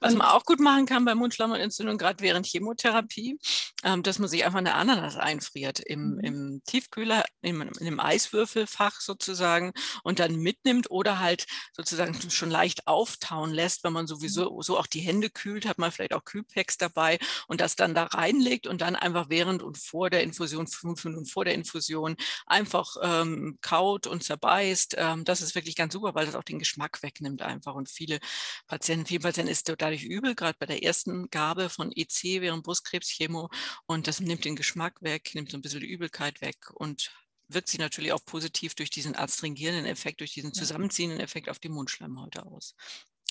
Was 0.00 0.14
man 0.14 0.26
auch 0.26 0.44
gut 0.44 0.60
machen 0.60 0.86
kann 0.86 1.04
bei 1.04 1.14
Mundschleimhautentzündung, 1.14 1.98
gerade 1.98 2.22
während 2.22 2.46
Chemotherapie, 2.46 3.38
ähm, 3.84 4.02
dass 4.02 4.18
man 4.18 4.28
sich 4.28 4.44
einfach 4.44 4.58
eine 4.58 4.74
Ananas 4.74 5.16
einfriert 5.16 5.80
im, 5.80 6.14
mhm. 6.14 6.20
im 6.20 6.62
Tiefkühler, 6.66 7.24
im, 7.40 7.62
in 7.62 7.72
einem 7.80 8.00
Eiswürfelfach 8.00 9.00
sozusagen 9.00 9.72
und 10.02 10.18
dann 10.18 10.36
mitnimmt 10.36 10.90
oder 10.90 11.18
halt 11.18 11.46
sozusagen 11.72 12.18
schon 12.30 12.50
leicht 12.50 12.86
auftauen 12.86 13.50
lässt, 13.50 13.84
wenn 13.84 13.92
man 13.92 14.06
sowieso 14.06 14.56
mhm. 14.56 14.62
so 14.62 14.78
auch 14.78 14.86
die 14.86 15.00
Hände 15.00 15.30
kühlt, 15.30 15.66
hat 15.66 15.78
man 15.78 15.92
vielleicht 15.92 16.14
auch 16.14 16.24
Kühlpacks 16.24 16.76
dabei 16.78 17.18
und 17.48 17.60
das 17.60 17.76
dann 17.76 17.94
da 17.94 18.04
reinlegt 18.04 18.66
und 18.66 18.80
dann 18.80 18.96
einfach 18.96 19.28
während 19.28 19.62
und 19.62 19.78
vor 19.78 20.10
der 20.10 20.22
Infusion, 20.22 20.66
fünf 20.66 21.04
Minuten 21.04 21.26
vor 21.26 21.44
der 21.44 21.54
Infusion, 21.54 22.16
einfach 22.46 22.96
ähm, 23.02 23.58
kaut 23.60 24.06
und 24.06 24.22
zerbeißt. 24.22 24.96
Ähm, 24.98 25.24
das 25.24 25.40
ist 25.40 25.54
wirklich 25.54 25.76
ganz 25.76 25.92
super, 25.92 26.14
weil 26.14 26.26
das 26.26 26.34
auch 26.34 26.44
den 26.44 26.58
Geschmack 26.58 27.02
wegnimmt 27.02 27.42
einfach 27.42 27.74
und 27.74 27.88
viele 27.88 28.20
Patienten, 28.66 29.06
vielen 29.06 29.22
Patienten 29.22 29.50
ist 29.50 29.68
dadurch 29.82 30.04
übel, 30.04 30.34
gerade 30.34 30.56
bei 30.58 30.66
der 30.66 30.82
ersten 30.82 31.28
Gabe 31.30 31.68
von 31.68 31.92
EC 31.92 32.40
während 32.40 32.64
Brustkrebschemo 32.64 33.50
und 33.86 34.06
das 34.06 34.20
nimmt 34.20 34.44
den 34.44 34.56
Geschmack 34.56 35.02
weg, 35.02 35.30
nimmt 35.34 35.50
so 35.50 35.58
ein 35.58 35.62
bisschen 35.62 35.80
die 35.80 35.90
Übelkeit 35.90 36.40
weg 36.40 36.70
und 36.74 37.12
wirkt 37.48 37.68
sich 37.68 37.80
natürlich 37.80 38.12
auch 38.12 38.24
positiv 38.24 38.74
durch 38.74 38.90
diesen 38.90 39.16
adstringierenden 39.16 39.86
Effekt, 39.86 40.20
durch 40.20 40.32
diesen 40.32 40.54
zusammenziehenden 40.54 41.20
Effekt 41.20 41.48
auf 41.48 41.58
die 41.58 41.68
Mundschleimhäute 41.68 42.46
aus. 42.46 42.74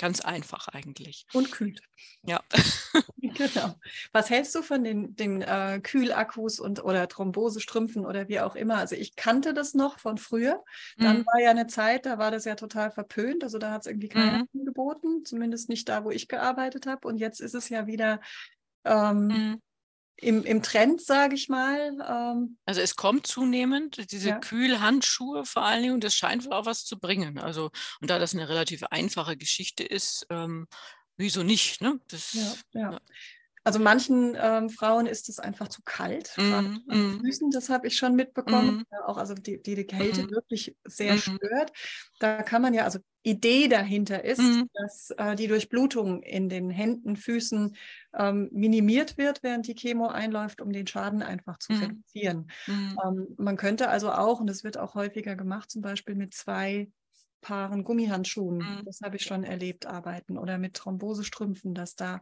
Ganz 0.02 0.20
einfach 0.20 0.68
eigentlich. 0.68 1.28
Und 1.32 1.52
kühlt. 1.52 1.80
Ja. 2.24 2.42
genau. 3.18 3.76
Was 4.12 4.32
hältst 4.32 4.56
du 4.56 4.64
von 4.64 4.84
den, 4.84 5.16
den 5.16 5.44
äh, 5.44 5.80
Kühlakkus 5.80 6.60
und 6.60 6.84
oder 6.84 7.08
Thrombosestrümpfen 7.08 8.04
oder 8.04 8.28
wie 8.28 8.40
auch 8.40 8.56
immer? 8.56 8.78
Also 8.78 8.96
ich 8.96 9.16
kannte 9.16 9.54
das 9.54 9.76
noch 9.76 10.00
von 10.00 10.18
früher. 10.18 10.64
Dann 10.98 11.20
mhm. 11.20 11.26
war 11.28 11.40
ja 11.40 11.52
eine 11.52 11.68
Zeit, 11.68 12.08
da 12.08 12.18
war 12.18 12.32
das 12.32 12.46
ja 12.46 12.56
total 12.56 12.90
verpönt. 12.90 13.44
Also 13.44 13.60
da 13.60 13.70
hat 13.70 13.82
es 13.82 13.88
irgendwie 13.88 14.10
keiner 14.10 14.46
mhm. 14.52 14.66
geboten, 14.66 15.24
zumindest 15.24 15.70
nicht 15.70 15.88
da, 15.88 16.04
wo 16.04 16.10
ich 16.10 16.28
gearbeitet 16.28 16.88
habe. 16.88 17.08
Und 17.08 17.18
jetzt 17.18 17.40
ist 17.40 17.54
es 17.54 17.70
ja 17.70 17.86
wieder 17.86 18.22
ähm, 18.86 19.28
mhm 19.28 19.62
im, 20.18 20.44
im 20.44 20.62
Trend, 20.62 21.02
sage 21.02 21.36
ich 21.36 21.50
mal. 21.50 21.98
Ähm, 22.08 22.58
also 22.66 22.82
es 22.82 22.96
kommt 22.96 23.28
zunehmend, 23.28 24.12
diese 24.12 24.30
ja. 24.30 24.40
Kühlhandschuhe 24.40 25.46
vor 25.46 25.64
allen 25.64 25.82
Dingen, 25.82 25.96
und 25.96 26.04
das 26.04 26.16
scheint 26.16 26.46
wohl 26.46 26.54
auch 26.54 26.66
was 26.66 26.86
zu 26.86 27.00
bringen. 27.00 27.40
Also, 27.40 27.72
und 28.02 28.10
da 28.10 28.20
das 28.20 28.34
eine 28.34 28.48
relativ 28.48 28.84
einfache 28.84 29.38
Geschichte 29.38 29.84
ist, 29.84 30.28
ähm, 30.30 30.68
wieso 31.18 31.44
nicht? 31.44 31.82
Ne? 31.82 32.00
Das, 32.08 32.34
ja, 32.34 32.54
ja. 32.74 33.00
Also 33.64 33.80
manchen 33.80 34.36
ähm, 34.40 34.70
Frauen 34.70 35.06
ist 35.06 35.30
es 35.30 35.38
einfach 35.38 35.68
zu 35.68 35.82
kalt, 35.86 36.34
mm, 36.36 36.42
gerade 36.42 36.68
an 36.88 37.18
mm. 37.18 37.20
Füßen, 37.22 37.52
das 37.52 37.70
habe 37.70 37.88
ich 37.88 37.96
schon 37.96 38.16
mitbekommen. 38.16 38.78
Mm. 38.78 38.86
Ja, 38.92 39.06
auch 39.06 39.18
also 39.18 39.36
die, 39.36 39.62
die, 39.62 39.76
die 39.76 39.86
Kälte 39.86 40.24
mm. 40.24 40.32
wirklich 40.32 40.76
sehr 40.84 41.14
mm. 41.14 41.20
stört. 41.20 41.72
Da 42.20 42.42
kann 42.42 42.64
man 42.64 42.74
ja, 42.74 42.86
also 42.86 43.00
Idee 43.22 43.68
dahinter 43.68 44.26
ist, 44.26 44.42
mm. 44.42 44.64
dass 44.74 45.12
äh, 45.12 45.36
die 45.36 45.48
Durchblutung 45.48 46.24
in 46.24 46.50
den 46.50 46.72
Händen, 46.72 47.16
Füßen 47.16 47.76
ähm, 48.18 48.50
minimiert 48.52 49.20
wird, 49.20 49.44
während 49.44 49.68
die 49.68 49.76
Chemo 49.76 50.08
einläuft, 50.08 50.60
um 50.60 50.72
den 50.72 50.88
Schaden 50.88 51.22
einfach 51.22 51.60
zu 51.60 51.74
reduzieren. 51.74 52.50
Ähm, 52.68 53.28
man 53.38 53.58
könnte 53.58 53.90
also 53.90 54.12
auch, 54.12 54.40
und 54.40 54.48
das 54.48 54.64
wird 54.64 54.78
auch 54.78 54.96
häufiger 54.96 55.36
gemacht, 55.36 55.70
zum 55.70 55.84
Beispiel 55.84 56.16
mit 56.16 56.34
zwei 56.34 56.90
Paaren 57.42 57.84
Gummihandschuhen, 57.84 58.58
mhm. 58.58 58.86
das 58.86 59.02
habe 59.04 59.18
ich 59.18 59.24
schon 59.24 59.44
erlebt, 59.44 59.86
arbeiten 59.86 60.38
oder 60.38 60.58
mit 60.58 60.76
Thrombosestrümpfen, 60.76 61.74
dass 61.74 61.96
da, 61.96 62.22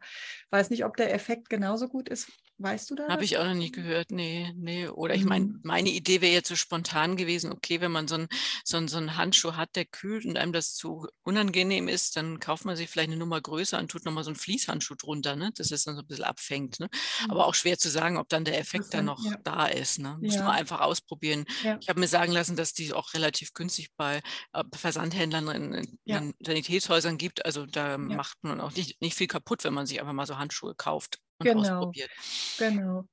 weiß 0.51 0.69
nicht, 0.69 0.85
ob 0.85 0.97
der 0.97 1.13
Effekt 1.13 1.49
genauso 1.49 1.87
gut 1.87 2.09
ist. 2.09 2.31
Weißt 2.61 2.91
du 2.91 2.95
da? 2.95 3.07
Habe 3.07 3.23
ich 3.23 3.37
auch 3.37 3.45
noch 3.45 3.53
nie 3.53 3.71
gehört, 3.71 4.11
nee, 4.11 4.53
nee. 4.57 4.87
Oder 4.87 5.15
ich 5.15 5.23
meine, 5.23 5.45
mhm. 5.45 5.59
meine 5.63 5.89
Idee 5.89 6.19
wäre 6.19 6.33
jetzt 6.33 6.49
so 6.49 6.55
spontan 6.55 7.15
gewesen, 7.15 7.53
okay, 7.53 7.79
wenn 7.79 7.91
man 7.91 8.07
so 8.07 8.15
einen 8.15 8.27
so 8.65 8.85
so 8.87 8.97
ein 8.97 9.15
Handschuh 9.15 9.53
hat, 9.53 9.75
der 9.75 9.85
kühlt 9.85 10.25
und 10.25 10.37
einem 10.37 10.51
das 10.51 10.75
zu 10.75 11.07
unangenehm 11.23 11.87
ist, 11.87 12.17
dann 12.17 12.39
kauft 12.39 12.65
man 12.65 12.75
sich 12.75 12.89
vielleicht 12.89 13.09
eine 13.09 13.17
Nummer 13.17 13.39
größer 13.39 13.79
und 13.79 13.89
tut 13.89 14.03
nochmal 14.03 14.25
so 14.25 14.29
einen 14.29 14.35
Fließhandschuh 14.35 14.95
drunter, 14.95 15.37
ne? 15.37 15.51
dass 15.55 15.71
es 15.71 15.85
dann 15.85 15.95
so 15.95 16.01
ein 16.01 16.07
bisschen 16.07 16.25
abfängt. 16.25 16.79
Ne? 16.79 16.89
Mhm. 17.23 17.31
Aber 17.31 17.47
auch 17.47 17.55
schwer 17.55 17.77
zu 17.77 17.89
sagen, 17.89 18.17
ob 18.17 18.27
dann 18.29 18.43
der 18.43 18.59
Effekt 18.59 18.93
dann 18.93 19.05
noch 19.05 19.23
ja. 19.23 19.37
da 19.43 19.65
ist. 19.65 19.99
Ne? 19.99 20.17
Muss 20.21 20.35
ja. 20.35 20.43
man 20.43 20.55
einfach 20.55 20.81
ausprobieren. 20.81 21.45
Ja. 21.63 21.77
Ich 21.81 21.87
habe 21.87 21.99
mir 21.99 22.07
sagen 22.07 22.33
lassen, 22.33 22.57
dass 22.57 22.73
die 22.73 22.93
auch 22.93 23.13
relativ 23.13 23.53
günstig 23.53 23.89
bei 23.95 24.17
äh, 24.53 24.63
Versand 24.75 24.99
Versandhändlern 24.99 25.47
in, 25.49 25.97
in 26.05 26.33
Sanitätshäusern 26.43 27.17
gibt. 27.17 27.45
Also 27.45 27.65
da 27.65 27.97
macht 27.97 28.37
man 28.41 28.59
auch 28.59 28.73
nicht, 28.73 29.01
nicht 29.01 29.15
viel 29.15 29.27
kaputt, 29.27 29.63
wenn 29.63 29.73
man 29.73 29.85
sich 29.85 29.99
einfach 29.99 30.13
mal 30.13 30.25
so 30.25 30.37
Handschuhe 30.37 30.75
kauft 30.75 31.19
und 31.39 31.45
genau. 31.45 31.77
ausprobiert. 31.77 32.09
Genau. 32.57 33.05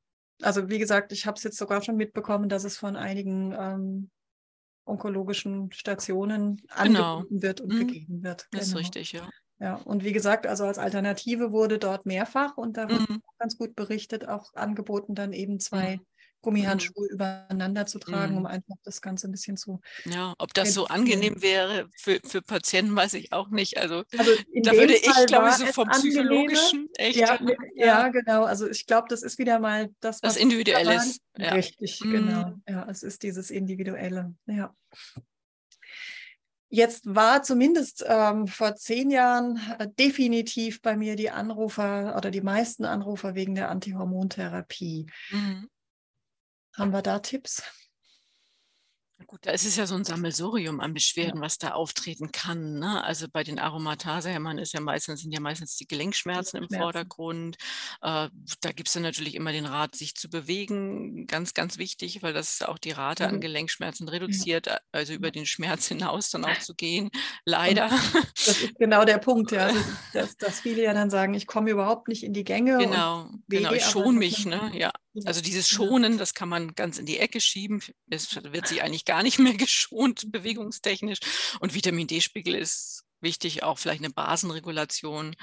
Also 0.43 0.69
wie 0.69 0.79
gesagt, 0.79 1.13
ich 1.13 1.27
habe 1.27 1.37
es 1.37 1.45
jetzt 1.45 1.57
sogar 1.57 1.83
schon 1.83 1.97
mitbekommen, 1.97 2.49
dass 2.49 2.65
es 2.65 2.77
von 2.77 2.97
einigen 2.97 3.53
ähm, 3.59 4.11
onkologischen 4.85 5.73
Stationen 5.73 6.57
genau. 6.57 7.17
angeboten 7.17 7.43
wird 7.43 7.61
und 7.61 7.73
mhm. 7.73 7.87
gegeben 7.87 8.23
wird. 8.23 8.47
Genau. 8.51 8.61
Das 8.61 8.69
ist 8.69 8.73
genau. 8.73 8.81
richtig, 8.81 9.13
ja. 9.13 9.29
Ja, 9.59 9.77
und 9.77 10.05
wie 10.05 10.13
gesagt, 10.13 10.47
also 10.47 10.65
als 10.65 10.77
Alternative 10.77 11.51
wurde 11.51 11.79
dort 11.79 12.05
mehrfach 12.05 12.59
und 12.59 12.77
da 12.77 12.91
wird 12.91 13.09
mhm. 13.09 13.23
ganz 13.39 13.57
gut 13.57 13.75
berichtet, 13.75 14.29
auch 14.29 14.53
angeboten 14.53 15.15
dann 15.15 15.33
eben 15.33 15.61
zwei 15.61 15.97
mhm. 15.97 16.07
Gummihandschuhe 16.47 17.09
mhm. 17.09 17.15
übereinander 17.15 17.87
zu 17.87 17.99
tragen, 17.99 18.35
mhm. 18.35 18.39
um 18.39 18.47
einfach 18.47 18.77
das 18.85 19.03
Ganze 19.03 19.27
ein 19.27 19.33
bisschen 19.33 19.57
zu. 19.57 19.81
Ja, 20.05 20.33
ob 20.39 20.55
das 20.55 20.75
so 20.75 20.87
angenehm 20.87 21.43
wäre 21.43 21.89
für, 21.97 22.21
für 22.25 22.41
Patienten, 22.41 22.95
weiß 22.95 23.15
ich 23.15 23.33
auch 23.33 23.49
nicht. 23.49 23.79
Also, 23.79 24.05
also 24.17 24.31
da 24.63 24.73
würde 24.73 24.95
ich, 24.95 25.27
glaube 25.27 25.49
ich, 25.49 25.57
so 25.57 25.67
vom 25.67 25.89
psychologischen 25.89 26.89
echt. 26.95 27.19
Ja, 27.19 27.37
ja. 27.75 27.87
ja, 27.87 28.09
genau. 28.11 28.45
Also 28.45 28.71
ich 28.71 28.87
glaube, 28.87 29.09
das 29.11 29.25
ist 29.25 29.39
wieder 29.39 29.59
mal 29.59 29.91
das, 29.99 30.23
was. 30.23 30.35
Das 30.35 30.37
Individuelles. 30.37 31.19
Ja. 31.37 31.53
Richtig, 31.55 32.01
mhm. 32.05 32.13
genau. 32.13 32.53
Ja, 32.69 32.87
es 32.89 33.03
ist 33.03 33.25
dieses 33.25 33.51
Individuelle. 33.51 34.33
Ja. 34.47 34.73
Jetzt 36.69 37.13
war 37.13 37.43
zumindest 37.43 38.05
ähm, 38.07 38.47
vor 38.47 38.77
zehn 38.77 39.11
Jahren 39.11 39.61
äh, 39.81 39.89
definitiv 39.99 40.81
bei 40.81 40.97
mir 40.97 41.17
die 41.17 41.31
Anrufer 41.31 42.15
oder 42.17 42.31
die 42.31 42.41
meisten 42.41 42.85
Anrufer 42.85 43.35
wegen 43.35 43.57
der 43.57 43.69
Antihormontherapie. 43.69 45.07
Mhm. 45.31 45.69
Haben 46.77 46.93
wir 46.93 47.03
da 47.03 47.19
Tipps? 47.21 47.63
Gut, 49.27 49.41
da 49.47 49.53
ist 49.53 49.65
es 49.65 49.77
ja 49.77 49.87
so 49.87 49.95
ein 49.95 50.05
Sammelsurium 50.05 50.79
an 50.79 50.93
Beschwerden, 50.93 51.39
ja. 51.39 51.43
was 51.43 51.57
da 51.57 51.71
auftreten 51.71 52.33
kann. 52.33 52.79
Ne? 52.79 53.03
Also 53.03 53.27
bei 53.33 53.43
den 53.43 53.59
Aromatase-Hämmern 53.59 54.59
ist 54.59 54.75
ja 54.75 54.81
meistens, 54.81 55.23
sind 55.23 55.33
ja 55.33 55.41
meistens 55.41 55.77
die 55.77 55.87
Gelenkschmerzen 55.87 56.63
im 56.63 56.69
Vordergrund. 56.69 57.57
Äh, 58.03 58.29
da 58.61 58.73
gibt 58.73 58.89
es 58.89 58.95
dann 58.95 59.03
natürlich 59.03 59.35
immer 59.35 59.53
den 59.53 59.65
Rat, 59.65 59.97
sich 59.97 60.15
zu 60.15 60.29
bewegen. 60.29 61.27
Ganz, 61.27 61.55
ganz 61.55 61.79
wichtig, 61.79 62.23
weil 62.23 62.35
das 62.35 62.61
auch 62.61 62.79
die 62.79 62.91
Rate 62.91 63.27
mhm. 63.27 63.35
an 63.35 63.41
Gelenkschmerzen 63.41 64.09
reduziert, 64.09 64.67
ja. 64.67 64.79
also 64.93 65.15
über 65.15 65.31
den 65.31 65.47
Schmerz 65.47 65.89
hinaus 65.89 66.31
dann 66.31 66.45
auch 66.45 66.59
zu 66.61 66.75
gehen. 66.75 67.11
Leider. 67.47 67.87
Und 67.87 68.33
das 68.37 68.63
ist 68.63 68.79
genau 68.79 69.05
der 69.05 69.19
Punkt, 69.19 69.51
ja. 69.51 69.67
Also, 69.77 69.81
dass, 70.13 70.37
dass, 70.37 70.61
viele 70.61 70.83
ja 70.83 70.95
dann 70.95 71.11
sagen, 71.11 71.35
ich 71.35 71.47
komme 71.47 71.71
überhaupt 71.71 72.09
nicht 72.09 72.23
in 72.23 72.33
die 72.33 72.45
Gänge. 72.45 72.79
Genau, 72.79 73.31
genau 73.49 73.73
ich 73.73 73.85
schon 73.85 74.17
mich, 74.17 74.47
ne? 74.47 74.71
Ja. 74.75 74.93
Also 75.25 75.41
dieses 75.41 75.69
Schonen, 75.69 76.19
das 76.19 76.35
kann 76.35 76.49
man 76.49 76.75
ganz 76.75 76.99
in 76.99 77.07
die 77.07 77.19
Ecke 77.19 77.41
schieben. 77.41 77.83
Es 78.11 78.37
wird 78.43 78.67
sich 78.67 78.83
eigentlich 78.83 79.05
gar 79.05 79.23
nicht 79.23 79.39
mehr 79.39 79.55
geschont, 79.57 80.31
bewegungstechnisch. 80.31 81.19
Und 81.61 81.75
Vitamin 81.75 82.07
D-Spiegel 82.07 82.55
ist 82.55 83.05
wichtig, 83.21 83.63
auch 83.63 83.79
vielleicht 83.79 84.03
eine 84.03 84.13
Basenregulation 84.13 85.35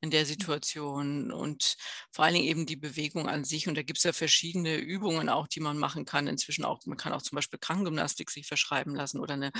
in 0.00 0.10
der 0.10 0.26
Situation 0.26 1.30
und 1.30 1.76
vor 2.10 2.24
allen 2.24 2.34
Dingen 2.34 2.46
eben 2.46 2.66
die 2.66 2.76
Bewegung 2.76 3.28
an 3.28 3.44
sich. 3.44 3.68
Und 3.68 3.76
da 3.76 3.82
gibt 3.82 3.98
es 3.98 4.04
ja 4.04 4.12
verschiedene 4.12 4.76
Übungen 4.76 5.28
auch, 5.28 5.48
die 5.48 5.60
man 5.60 5.78
machen 5.78 6.04
kann. 6.04 6.26
Inzwischen 6.26 6.64
auch, 6.64 6.84
man 6.86 6.98
kann 6.98 7.12
auch 7.12 7.22
zum 7.22 7.36
Beispiel 7.36 7.58
Krankengymnastik 7.58 8.30
sich 8.30 8.46
verschreiben 8.46 8.94
lassen 8.94 9.20
oder 9.20 9.34
eine 9.34 9.52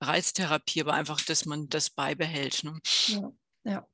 Reiztherapie, 0.00 0.80
aber 0.80 0.94
einfach, 0.94 1.20
dass 1.20 1.44
man 1.44 1.68
das 1.68 1.90
beibehält. 1.90 2.64
Ne? 2.64 2.80
Ja, 3.08 3.32
ja. 3.64 3.86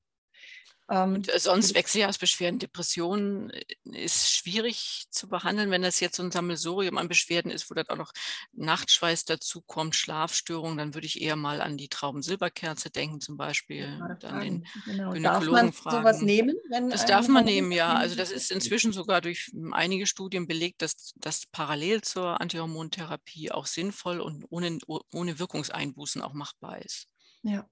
Ähm, 0.89 1.15
und 1.15 1.35
äh, 1.35 1.39
sonst 1.39 1.75
Wechseljahrsbeschwerden, 1.75 2.61
Depressionen 2.61 3.51
äh, 3.51 3.65
ist 4.05 4.31
schwierig 4.33 5.07
zu 5.11 5.29
behandeln, 5.29 5.71
wenn 5.71 5.83
das 5.83 5.99
jetzt 5.99 6.17
so 6.17 6.23
ein 6.23 6.31
Sammelsurium 6.31 6.97
an 6.97 7.09
Beschwerden 7.09 7.51
ist, 7.51 7.69
wo 7.69 7.75
dann 7.75 7.89
auch 7.89 7.97
noch 7.97 8.13
Nachtschweiß 8.53 9.25
dazu 9.25 9.63
kommt, 9.63 9.97
Schlafstörungen, 9.97 10.79
dann 10.79 10.95
würde 10.95 11.07
ich 11.07 11.21
eher 11.21 11.35
mal 11.35 11.61
an 11.61 11.77
die 11.77 11.89
Traubensilberkerze 11.89 12.91
denken 12.91 13.21
zum 13.21 13.37
Beispiel, 13.37 13.99
dann 14.21 14.41
den 14.41 14.67
genau. 14.85 15.13
Gynäkologen 15.13 15.23
darf 15.23 15.47
man 15.47 15.73
fragen. 15.73 15.97
sowas 15.97 16.21
nehmen? 16.21 16.57
das 16.91 17.07
darf 17.07 17.27
man 17.27 17.45
nehmen, 17.45 17.73
ja. 17.73 17.95
Also 17.95 18.15
das 18.15 18.31
ist 18.31 18.53
inzwischen 18.53 18.93
sogar 18.93 19.21
durch 19.21 19.51
einige 19.73 20.07
Studien 20.07 20.47
belegt, 20.47 20.83
dass 20.83 21.13
das 21.17 21.47
parallel 21.47 22.03
zur 22.03 22.41
Antihormontherapie 22.41 23.51
auch 23.51 23.67
sinnvoll 23.67 24.21
und 24.21 24.45
ohne, 24.51 24.79
ohne 24.87 25.39
Wirkungseinbußen 25.39 26.23
auch 26.23 26.33
machbar 26.33 26.81
ist. 26.83 27.09
Ja, 27.43 27.69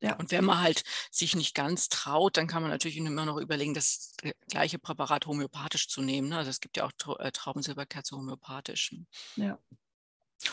ja. 0.00 0.14
Und 0.16 0.30
wenn 0.30 0.44
man 0.44 0.60
halt 0.60 0.84
sich 1.10 1.34
nicht 1.34 1.54
ganz 1.54 1.88
traut, 1.88 2.36
dann 2.36 2.46
kann 2.46 2.62
man 2.62 2.70
natürlich 2.70 2.96
immer 2.96 3.24
noch 3.24 3.38
überlegen, 3.38 3.74
das 3.74 4.14
gleiche 4.48 4.78
Präparat 4.78 5.26
homöopathisch 5.26 5.88
zu 5.88 6.02
nehmen. 6.02 6.28
Ne? 6.28 6.38
Also 6.38 6.50
es 6.50 6.60
gibt 6.60 6.76
ja 6.76 6.86
auch 6.86 7.18
äh, 7.18 7.32
Traubensilberkerze 7.32 8.16
homöopathisch. 8.16 8.94
Ja. 9.36 9.58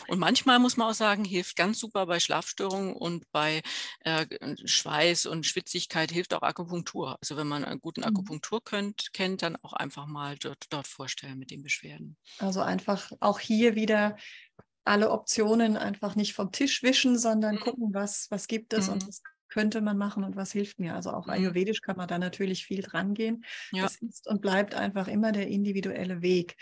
Und 0.08 0.18
manchmal 0.18 0.58
muss 0.58 0.76
man 0.76 0.90
auch 0.90 0.94
sagen, 0.94 1.24
hilft 1.24 1.54
ganz 1.54 1.78
super 1.78 2.06
bei 2.06 2.18
Schlafstörungen 2.18 2.94
und 2.94 3.30
bei 3.30 3.62
äh, 4.00 4.26
Schweiß 4.64 5.26
und 5.26 5.46
Schwitzigkeit 5.46 6.10
hilft 6.10 6.34
auch 6.34 6.42
Akupunktur. 6.42 7.16
Also 7.20 7.36
wenn 7.36 7.46
man 7.46 7.64
einen 7.64 7.80
guten 7.80 8.00
mhm. 8.00 8.08
Akupunktur 8.08 8.62
könnt, 8.64 9.12
kennt, 9.12 9.42
dann 9.42 9.56
auch 9.62 9.74
einfach 9.74 10.06
mal 10.06 10.36
dort, 10.38 10.64
dort 10.70 10.88
vorstellen 10.88 11.38
mit 11.38 11.52
den 11.52 11.62
Beschwerden. 11.62 12.16
Also 12.38 12.62
einfach 12.62 13.12
auch 13.20 13.38
hier 13.38 13.76
wieder 13.76 14.16
alle 14.84 15.10
Optionen 15.10 15.76
einfach 15.76 16.14
nicht 16.14 16.34
vom 16.34 16.52
Tisch 16.52 16.82
wischen, 16.82 17.18
sondern 17.18 17.56
mhm. 17.56 17.60
gucken, 17.60 17.94
was, 17.94 18.30
was 18.30 18.48
gibt 18.48 18.72
es 18.72 18.86
mhm. 18.86 18.94
und 18.94 19.08
was 19.08 19.22
könnte 19.48 19.80
man 19.80 19.96
machen 19.96 20.24
und 20.24 20.36
was 20.36 20.52
hilft 20.52 20.78
mir. 20.78 20.94
Also 20.94 21.10
auch 21.10 21.26
mhm. 21.26 21.32
ayurvedisch 21.32 21.80
kann 21.80 21.96
man 21.96 22.08
da 22.08 22.18
natürlich 22.18 22.66
viel 22.66 22.82
dran 22.82 23.14
gehen. 23.14 23.44
Ja. 23.72 23.82
Das 23.82 23.96
ist 23.96 24.26
und 24.28 24.40
bleibt 24.40 24.74
einfach 24.74 25.08
immer 25.08 25.32
der 25.32 25.48
individuelle 25.48 26.22
Weg. 26.22 26.56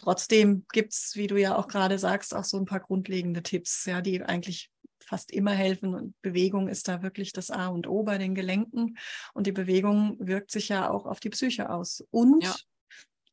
Trotzdem 0.00 0.64
gibt 0.72 0.92
es, 0.92 1.12
wie 1.16 1.26
du 1.26 1.36
ja 1.36 1.56
auch 1.56 1.68
gerade 1.68 1.98
sagst, 1.98 2.34
auch 2.34 2.44
so 2.44 2.56
ein 2.58 2.64
paar 2.66 2.80
grundlegende 2.80 3.42
Tipps, 3.42 3.84
ja, 3.86 4.00
die 4.00 4.22
eigentlich 4.22 4.70
fast 5.10 5.32
immer 5.32 5.52
helfen. 5.52 5.94
Und 5.94 6.20
Bewegung 6.22 6.68
ist 6.68 6.88
da 6.88 7.02
wirklich 7.02 7.32
das 7.32 7.50
A 7.50 7.66
und 7.66 7.88
O 7.88 8.02
bei 8.04 8.16
den 8.16 8.34
Gelenken. 8.34 8.96
Und 9.34 9.46
die 9.46 9.52
Bewegung 9.52 10.16
wirkt 10.20 10.50
sich 10.50 10.68
ja 10.68 10.88
auch 10.88 11.06
auf 11.06 11.20
die 11.20 11.30
Psyche 11.30 11.70
aus. 11.70 12.04
Und 12.10 12.44
ja. 12.44 12.54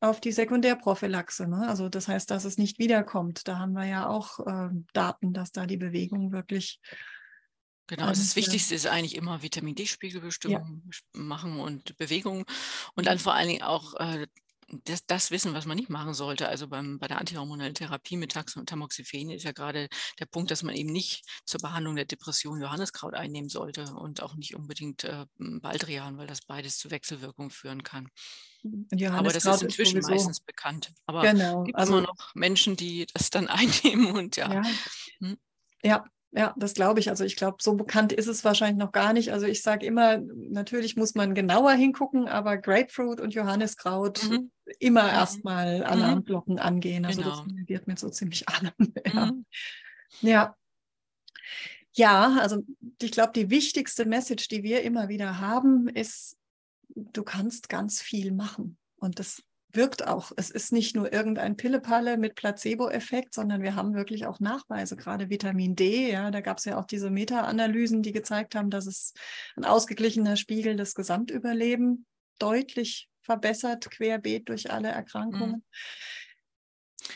auf 0.00 0.20
die 0.20 0.32
Sekundärprophylaxe. 0.32 1.46
Ne? 1.46 1.68
Also 1.68 1.88
das 1.88 2.08
heißt, 2.08 2.30
dass 2.30 2.44
es 2.44 2.58
nicht 2.58 2.78
wiederkommt. 2.78 3.46
Da 3.46 3.58
haben 3.58 3.72
wir 3.72 3.86
ja 3.86 4.08
auch 4.08 4.40
äh, 4.40 4.70
Daten, 4.92 5.32
dass 5.32 5.52
da 5.52 5.66
die 5.66 5.76
Bewegung 5.76 6.32
wirklich 6.32 6.80
Genau, 7.88 8.04
also 8.04 8.20
das 8.20 8.36
Wichtigste 8.36 8.74
ist 8.74 8.86
eigentlich 8.86 9.16
immer 9.16 9.42
Vitamin 9.42 9.74
D-Spiegelbestimmung 9.74 10.82
ja. 10.84 11.20
machen 11.20 11.58
und 11.58 11.96
Bewegung 11.96 12.44
und 12.94 13.06
dann 13.06 13.18
vor 13.18 13.34
allen 13.34 13.48
Dingen 13.48 13.62
auch 13.62 13.94
äh, 13.94 14.26
das, 14.84 15.06
das, 15.06 15.30
Wissen, 15.30 15.54
was 15.54 15.64
man 15.64 15.78
nicht 15.78 15.88
machen 15.88 16.12
sollte. 16.12 16.48
Also 16.48 16.68
beim, 16.68 16.98
bei 16.98 17.08
der 17.08 17.18
antihormonellen 17.18 17.74
Therapie 17.74 18.18
mit 18.18 18.32
Tax 18.32 18.56
und 18.56 18.68
Tamoxifen 18.68 19.30
ist 19.30 19.44
ja 19.44 19.52
gerade 19.52 19.88
der 20.20 20.26
Punkt, 20.26 20.50
dass 20.50 20.62
man 20.62 20.74
eben 20.74 20.92
nicht 20.92 21.24
zur 21.46 21.60
Behandlung 21.60 21.96
der 21.96 22.04
Depression 22.04 22.60
Johanniskraut 22.60 23.14
einnehmen 23.14 23.48
sollte 23.48 23.84
und 23.94 24.22
auch 24.22 24.34
nicht 24.34 24.54
unbedingt 24.54 25.04
äh, 25.04 25.24
Baldrian, 25.38 26.18
weil 26.18 26.26
das 26.26 26.42
beides 26.42 26.76
zu 26.76 26.90
Wechselwirkungen 26.90 27.50
führen 27.50 27.82
kann. 27.82 28.08
Aber 29.10 29.32
das 29.32 29.46
ist 29.46 29.62
inzwischen 29.62 29.98
ist 29.98 30.10
meistens 30.10 30.40
bekannt. 30.40 30.92
Aber 31.06 31.22
genau. 31.22 31.60
es 31.60 31.66
gibt 31.66 31.78
also, 31.78 31.98
immer 31.98 32.06
noch 32.06 32.34
Menschen, 32.34 32.76
die 32.76 33.06
das 33.14 33.30
dann 33.30 33.48
einnehmen 33.48 34.10
und 34.12 34.36
ja. 34.36 34.52
Ja, 34.52 34.62
hm? 35.20 35.38
ja 35.82 36.04
ja, 36.32 36.54
das 36.56 36.74
glaube 36.74 37.00
ich. 37.00 37.08
Also 37.08 37.24
ich 37.24 37.36
glaube, 37.36 37.56
so 37.60 37.74
bekannt 37.74 38.12
ist 38.12 38.26
es 38.26 38.44
wahrscheinlich 38.44 38.78
noch 38.78 38.92
gar 38.92 39.12
nicht. 39.12 39.32
Also 39.32 39.46
ich 39.46 39.62
sage 39.62 39.86
immer, 39.86 40.18
natürlich 40.18 40.96
muss 40.96 41.14
man 41.14 41.34
genauer 41.34 41.72
hingucken, 41.72 42.28
aber 42.28 42.58
Grapefruit 42.58 43.20
und 43.20 43.32
Johanniskraut 43.32 44.28
mhm. 44.28 44.50
immer 44.78 45.04
mhm. 45.04 45.08
erstmal 45.08 45.84
Alarmglocken 45.84 46.54
mhm. 46.54 46.60
angehen. 46.60 47.04
Also 47.06 47.22
genau. 47.22 47.36
das 47.36 47.54
reagiert 47.54 47.86
mit 47.86 47.98
so 47.98 48.10
ziemlich 48.10 48.48
allem. 48.48 48.72
ja. 49.12 49.26
Mhm. 49.26 49.44
ja. 50.20 50.54
Ja, 51.94 52.36
also 52.40 52.62
ich 53.02 53.10
glaube, 53.10 53.32
die 53.34 53.50
wichtigste 53.50 54.04
Message, 54.04 54.46
die 54.48 54.62
wir 54.62 54.82
immer 54.82 55.08
wieder 55.08 55.40
haben, 55.40 55.88
ist, 55.88 56.36
du 56.94 57.24
kannst 57.24 57.68
ganz 57.68 58.00
viel 58.00 58.30
machen. 58.30 58.78
Und 58.96 59.18
das 59.18 59.42
wirkt 59.78 60.06
auch. 60.06 60.32
Es 60.36 60.50
ist 60.50 60.72
nicht 60.72 60.96
nur 60.96 61.12
irgendein 61.12 61.56
Pillepalle 61.56 62.18
mit 62.18 62.34
Placebo-Effekt, 62.34 63.32
sondern 63.32 63.62
wir 63.62 63.76
haben 63.76 63.94
wirklich 63.94 64.26
auch 64.26 64.40
Nachweise, 64.40 64.96
gerade 64.96 65.30
Vitamin 65.30 65.76
D. 65.76 66.10
Ja, 66.10 66.32
da 66.32 66.40
gab 66.40 66.58
es 66.58 66.64
ja 66.64 66.78
auch 66.78 66.84
diese 66.84 67.10
Meta-Analysen, 67.10 68.02
die 68.02 68.12
gezeigt 68.12 68.56
haben, 68.56 68.70
dass 68.70 68.86
es 68.86 69.14
ein 69.56 69.64
ausgeglichener 69.64 70.36
Spiegel 70.36 70.74
des 70.74 70.96
Gesamtüberleben 70.96 72.06
deutlich 72.40 73.08
verbessert, 73.22 73.88
querbeet 73.88 74.48
durch 74.48 74.72
alle 74.72 74.88
Erkrankungen. 74.88 75.50
Mhm. 75.50 75.62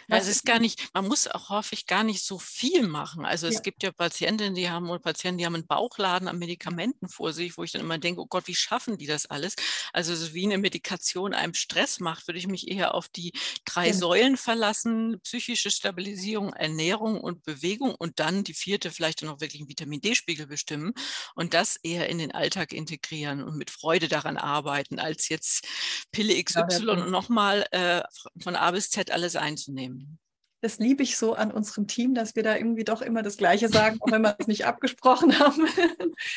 Ja, 0.08 0.16
es 0.16 0.28
ist 0.28 0.44
gar 0.44 0.58
nicht, 0.58 0.90
man 0.94 1.06
muss 1.06 1.26
auch 1.26 1.48
häufig 1.48 1.86
gar 1.86 2.04
nicht 2.04 2.24
so 2.24 2.38
viel 2.38 2.86
machen. 2.86 3.24
Also 3.24 3.46
es 3.46 3.56
ja. 3.56 3.60
gibt 3.60 3.82
ja 3.82 3.92
Patientinnen, 3.92 4.54
die 4.54 4.70
haben 4.70 4.90
oder 4.90 4.98
Patienten, 4.98 5.38
die 5.38 5.46
haben 5.46 5.54
einen 5.54 5.66
Bauchladen 5.66 6.28
an 6.28 6.38
Medikamenten 6.38 7.08
vor 7.08 7.32
sich, 7.32 7.56
wo 7.56 7.62
ich 7.62 7.72
dann 7.72 7.82
immer 7.82 7.98
denke, 7.98 8.20
oh 8.20 8.26
Gott, 8.26 8.46
wie 8.46 8.54
schaffen 8.54 8.98
die 8.98 9.06
das 9.06 9.26
alles? 9.26 9.54
Also 9.92 10.14
so 10.14 10.34
wie 10.34 10.44
eine 10.44 10.58
Medikation 10.58 11.34
einem 11.34 11.54
Stress 11.54 12.00
macht, 12.00 12.26
würde 12.26 12.38
ich 12.38 12.46
mich 12.46 12.68
eher 12.68 12.94
auf 12.94 13.08
die 13.08 13.32
drei 13.64 13.88
ja. 13.88 13.94
Säulen 13.94 14.36
verlassen, 14.36 15.20
psychische 15.22 15.70
Stabilisierung, 15.70 16.52
Ernährung 16.52 17.20
und 17.20 17.42
Bewegung 17.44 17.94
und 17.94 18.20
dann 18.20 18.44
die 18.44 18.54
vierte 18.54 18.90
vielleicht 18.90 19.22
noch 19.22 19.40
wirklich 19.40 19.60
einen 19.60 19.68
Vitamin 19.68 20.00
D-Spiegel 20.00 20.46
bestimmen 20.46 20.92
und 21.34 21.54
das 21.54 21.76
eher 21.76 22.08
in 22.08 22.18
den 22.18 22.32
Alltag 22.32 22.72
integrieren 22.72 23.42
und 23.42 23.56
mit 23.56 23.70
Freude 23.70 24.08
daran 24.08 24.36
arbeiten, 24.36 24.98
als 24.98 25.28
jetzt 25.28 25.66
Pille 26.10 26.42
XY 26.42 26.88
und 26.88 27.10
nochmal 27.10 27.66
äh, 27.70 28.02
von 28.42 28.56
A 28.56 28.70
bis 28.70 28.90
Z 28.90 29.10
alles 29.10 29.36
einzunehmen 29.36 29.81
nehmen. 29.82 30.18
Das 30.62 30.78
liebe 30.78 31.02
ich 31.02 31.16
so 31.16 31.34
an 31.34 31.50
unserem 31.50 31.88
Team, 31.88 32.14
dass 32.14 32.36
wir 32.36 32.44
da 32.44 32.54
irgendwie 32.54 32.84
doch 32.84 33.02
immer 33.02 33.22
das 33.22 33.36
Gleiche 33.36 33.68
sagen, 33.68 33.98
auch 34.00 34.12
wenn 34.12 34.22
wir 34.22 34.36
es 34.38 34.46
nicht 34.46 34.64
abgesprochen 34.66 35.38
haben. 35.38 35.66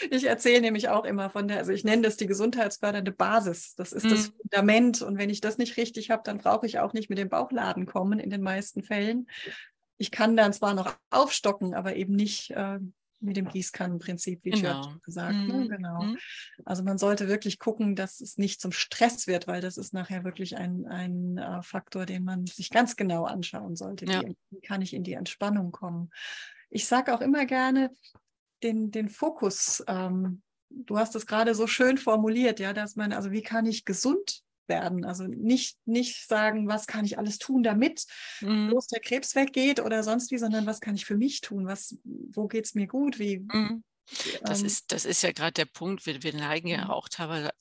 Ich 0.09 0.23
erzähle 0.23 0.61
nämlich 0.61 0.89
auch 0.89 1.05
immer 1.05 1.29
von 1.29 1.47
der, 1.47 1.57
also 1.57 1.71
ich 1.71 1.83
nenne 1.83 2.01
das 2.01 2.17
die 2.17 2.25
gesundheitsfördernde 2.25 3.11
Basis. 3.11 3.75
Das 3.75 3.91
ist 3.91 4.05
mhm. 4.05 4.09
das 4.09 4.27
Fundament. 4.41 5.01
Und 5.03 5.19
wenn 5.19 5.29
ich 5.29 5.41
das 5.41 5.59
nicht 5.59 5.77
richtig 5.77 6.09
habe, 6.09 6.23
dann 6.25 6.39
brauche 6.39 6.65
ich 6.65 6.79
auch 6.79 6.93
nicht 6.93 7.09
mit 7.09 7.19
dem 7.19 7.29
Bauchladen 7.29 7.85
kommen 7.85 8.19
in 8.19 8.31
den 8.31 8.41
meisten 8.41 8.81
Fällen. 8.81 9.27
Ich 9.97 10.09
kann 10.09 10.35
dann 10.35 10.53
zwar 10.53 10.73
noch 10.73 10.95
aufstocken, 11.11 11.75
aber 11.75 11.95
eben 11.95 12.15
nicht 12.15 12.49
äh, 12.51 12.79
mit 13.25 13.37
dem 13.37 13.49
Gießkannenprinzip, 13.49 14.43
wie 14.43 14.51
genau. 14.51 14.83
schon 14.83 15.01
gesagt. 15.01 15.35
Ne? 15.35 15.53
Mhm. 15.53 15.59
Ne? 15.59 15.67
Genau. 15.69 16.03
Mhm. 16.03 16.17
Also 16.63 16.83
man 16.83 16.97
sollte 16.97 17.27
wirklich 17.27 17.59
gucken, 17.59 17.95
dass 17.95 18.21
es 18.21 18.37
nicht 18.37 18.61
zum 18.61 18.71
Stress 18.71 19.27
wird, 19.27 19.47
weil 19.47 19.61
das 19.61 19.77
ist 19.77 19.93
nachher 19.93 20.23
wirklich 20.23 20.57
ein, 20.57 20.85
ein 20.85 21.37
äh, 21.37 21.61
Faktor, 21.61 22.05
den 22.05 22.23
man 22.23 22.45
sich 22.45 22.69
ganz 22.69 22.95
genau 22.95 23.25
anschauen 23.25 23.75
sollte. 23.75 24.05
Ja. 24.05 24.21
Wie 24.49 24.61
kann 24.61 24.81
ich 24.81 24.93
in 24.93 25.03
die 25.03 25.13
Entspannung 25.13 25.71
kommen? 25.71 26.11
Ich 26.69 26.87
sage 26.87 27.13
auch 27.13 27.21
immer 27.21 27.45
gerne 27.45 27.91
den, 28.63 28.91
den 28.91 29.09
Fokus. 29.09 29.83
Ähm, 29.87 30.41
du 30.69 30.97
hast 30.97 31.15
es 31.15 31.25
gerade 31.25 31.55
so 31.55 31.67
schön 31.67 31.97
formuliert, 31.97 32.59
ja, 32.59 32.73
dass 32.73 32.95
man, 32.95 33.13
also 33.13 33.31
wie 33.31 33.43
kann 33.43 33.65
ich 33.65 33.85
gesund 33.85 34.44
werden. 34.67 35.05
Also 35.05 35.25
nicht, 35.25 35.77
nicht 35.85 36.27
sagen, 36.27 36.67
was 36.67 36.87
kann 36.87 37.05
ich 37.05 37.17
alles 37.17 37.37
tun, 37.37 37.63
damit 37.63 38.05
mhm. 38.41 38.69
bloß 38.69 38.87
der 38.87 39.01
Krebs 39.01 39.35
weggeht 39.35 39.79
oder 39.79 40.03
sonst 40.03 40.31
wie, 40.31 40.37
sondern 40.37 40.65
was 40.65 40.81
kann 40.81 40.95
ich 40.95 41.05
für 41.05 41.17
mich 41.17 41.41
tun? 41.41 41.67
Was, 41.67 41.97
wo 42.03 42.47
geht 42.47 42.65
es 42.65 42.75
mir 42.75 42.87
gut? 42.87 43.19
Wie, 43.19 43.39
mhm. 43.39 43.83
Das, 44.43 44.59
ähm, 44.59 44.65
ist, 44.67 44.91
das 44.91 45.05
ist 45.05 45.23
ja 45.23 45.31
gerade 45.31 45.53
der 45.53 45.65
Punkt. 45.65 46.05
Wir, 46.05 46.21
wir 46.23 46.33
neigen 46.33 46.67
ja 46.67 46.85
mhm. 46.85 46.91
auch 46.91 47.09
teilweise 47.09 47.51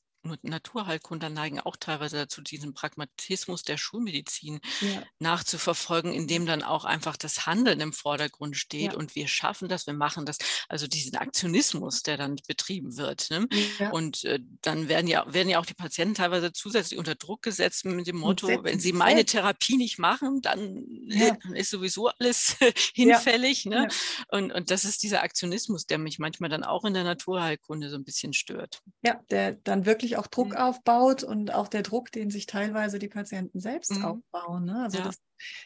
Naturheilkundler 0.42 1.30
neigen 1.30 1.60
auch 1.60 1.76
teilweise 1.76 2.16
dazu, 2.16 2.42
diesen 2.42 2.74
Pragmatismus 2.74 3.62
der 3.62 3.76
Schulmedizin 3.76 4.60
ja. 4.80 5.02
nachzuverfolgen, 5.18 6.12
indem 6.12 6.46
dann 6.46 6.62
auch 6.62 6.84
einfach 6.84 7.16
das 7.16 7.46
Handeln 7.46 7.80
im 7.80 7.92
Vordergrund 7.92 8.56
steht 8.56 8.92
ja. 8.92 8.98
und 8.98 9.14
wir 9.14 9.28
schaffen 9.28 9.68
das, 9.68 9.86
wir 9.86 9.94
machen 9.94 10.26
das, 10.26 10.38
also 10.68 10.86
diesen 10.86 11.16
Aktionismus, 11.16 12.02
der 12.02 12.16
dann 12.16 12.36
betrieben 12.46 12.96
wird. 12.96 13.30
Ne? 13.30 13.46
Ja. 13.78 13.90
Und 13.90 14.24
äh, 14.24 14.40
dann 14.62 14.88
werden 14.88 15.06
ja, 15.06 15.32
werden 15.32 15.48
ja 15.48 15.60
auch 15.60 15.66
die 15.66 15.74
Patienten 15.74 16.14
teilweise 16.14 16.52
zusätzlich 16.52 16.98
unter 16.98 17.14
Druck 17.14 17.42
gesetzt 17.42 17.84
mit 17.84 18.06
dem 18.06 18.16
Motto, 18.16 18.48
wenn 18.64 18.80
sie 18.80 18.92
meine 18.92 19.24
Therapie 19.24 19.76
nicht 19.76 19.98
machen, 19.98 20.40
dann, 20.40 20.84
dann 21.08 21.54
ist 21.54 21.70
sowieso 21.70 22.08
alles 22.08 22.56
hinfällig. 22.94 23.66
Ne? 23.66 23.88
Und, 24.28 24.52
und 24.52 24.70
das 24.70 24.84
ist 24.84 25.02
dieser 25.02 25.22
Aktionismus, 25.22 25.86
der 25.86 25.98
mich 25.98 26.18
manchmal 26.18 26.50
dann 26.50 26.64
auch 26.64 26.84
in 26.84 26.94
der 26.94 27.04
Naturheilkunde 27.04 27.90
so 27.90 27.96
ein 27.96 28.04
bisschen 28.04 28.32
stört. 28.32 28.80
Ja, 29.02 29.20
der 29.30 29.52
dann 29.52 29.86
wirklich 29.86 30.13
auch 30.16 30.26
Druck 30.26 30.50
mhm. 30.50 30.56
aufbaut 30.56 31.22
und 31.22 31.52
auch 31.52 31.68
der 31.68 31.82
Druck, 31.82 32.12
den 32.12 32.30
sich 32.30 32.46
teilweise 32.46 32.98
die 32.98 33.08
Patienten 33.08 33.60
selbst 33.60 33.92
mhm. 33.92 34.04
aufbauen. 34.04 34.64
Ne? 34.64 34.82
Also 34.82 34.98
ja. 34.98 35.04
das 35.04 35.20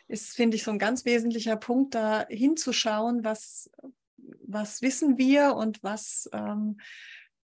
ist, 0.07 0.35
finde 0.35 0.57
ich, 0.57 0.65
so 0.65 0.71
ein 0.71 0.79
ganz 0.79 1.05
wesentlicher 1.05 1.57
Punkt, 1.57 1.95
da 1.95 2.27
hinzuschauen, 2.29 3.25
was, 3.25 3.71
was 4.47 4.83
wissen 4.83 5.19
wir 5.19 5.55
und 5.55 5.83
was 5.83 6.29
ähm, 6.33 6.79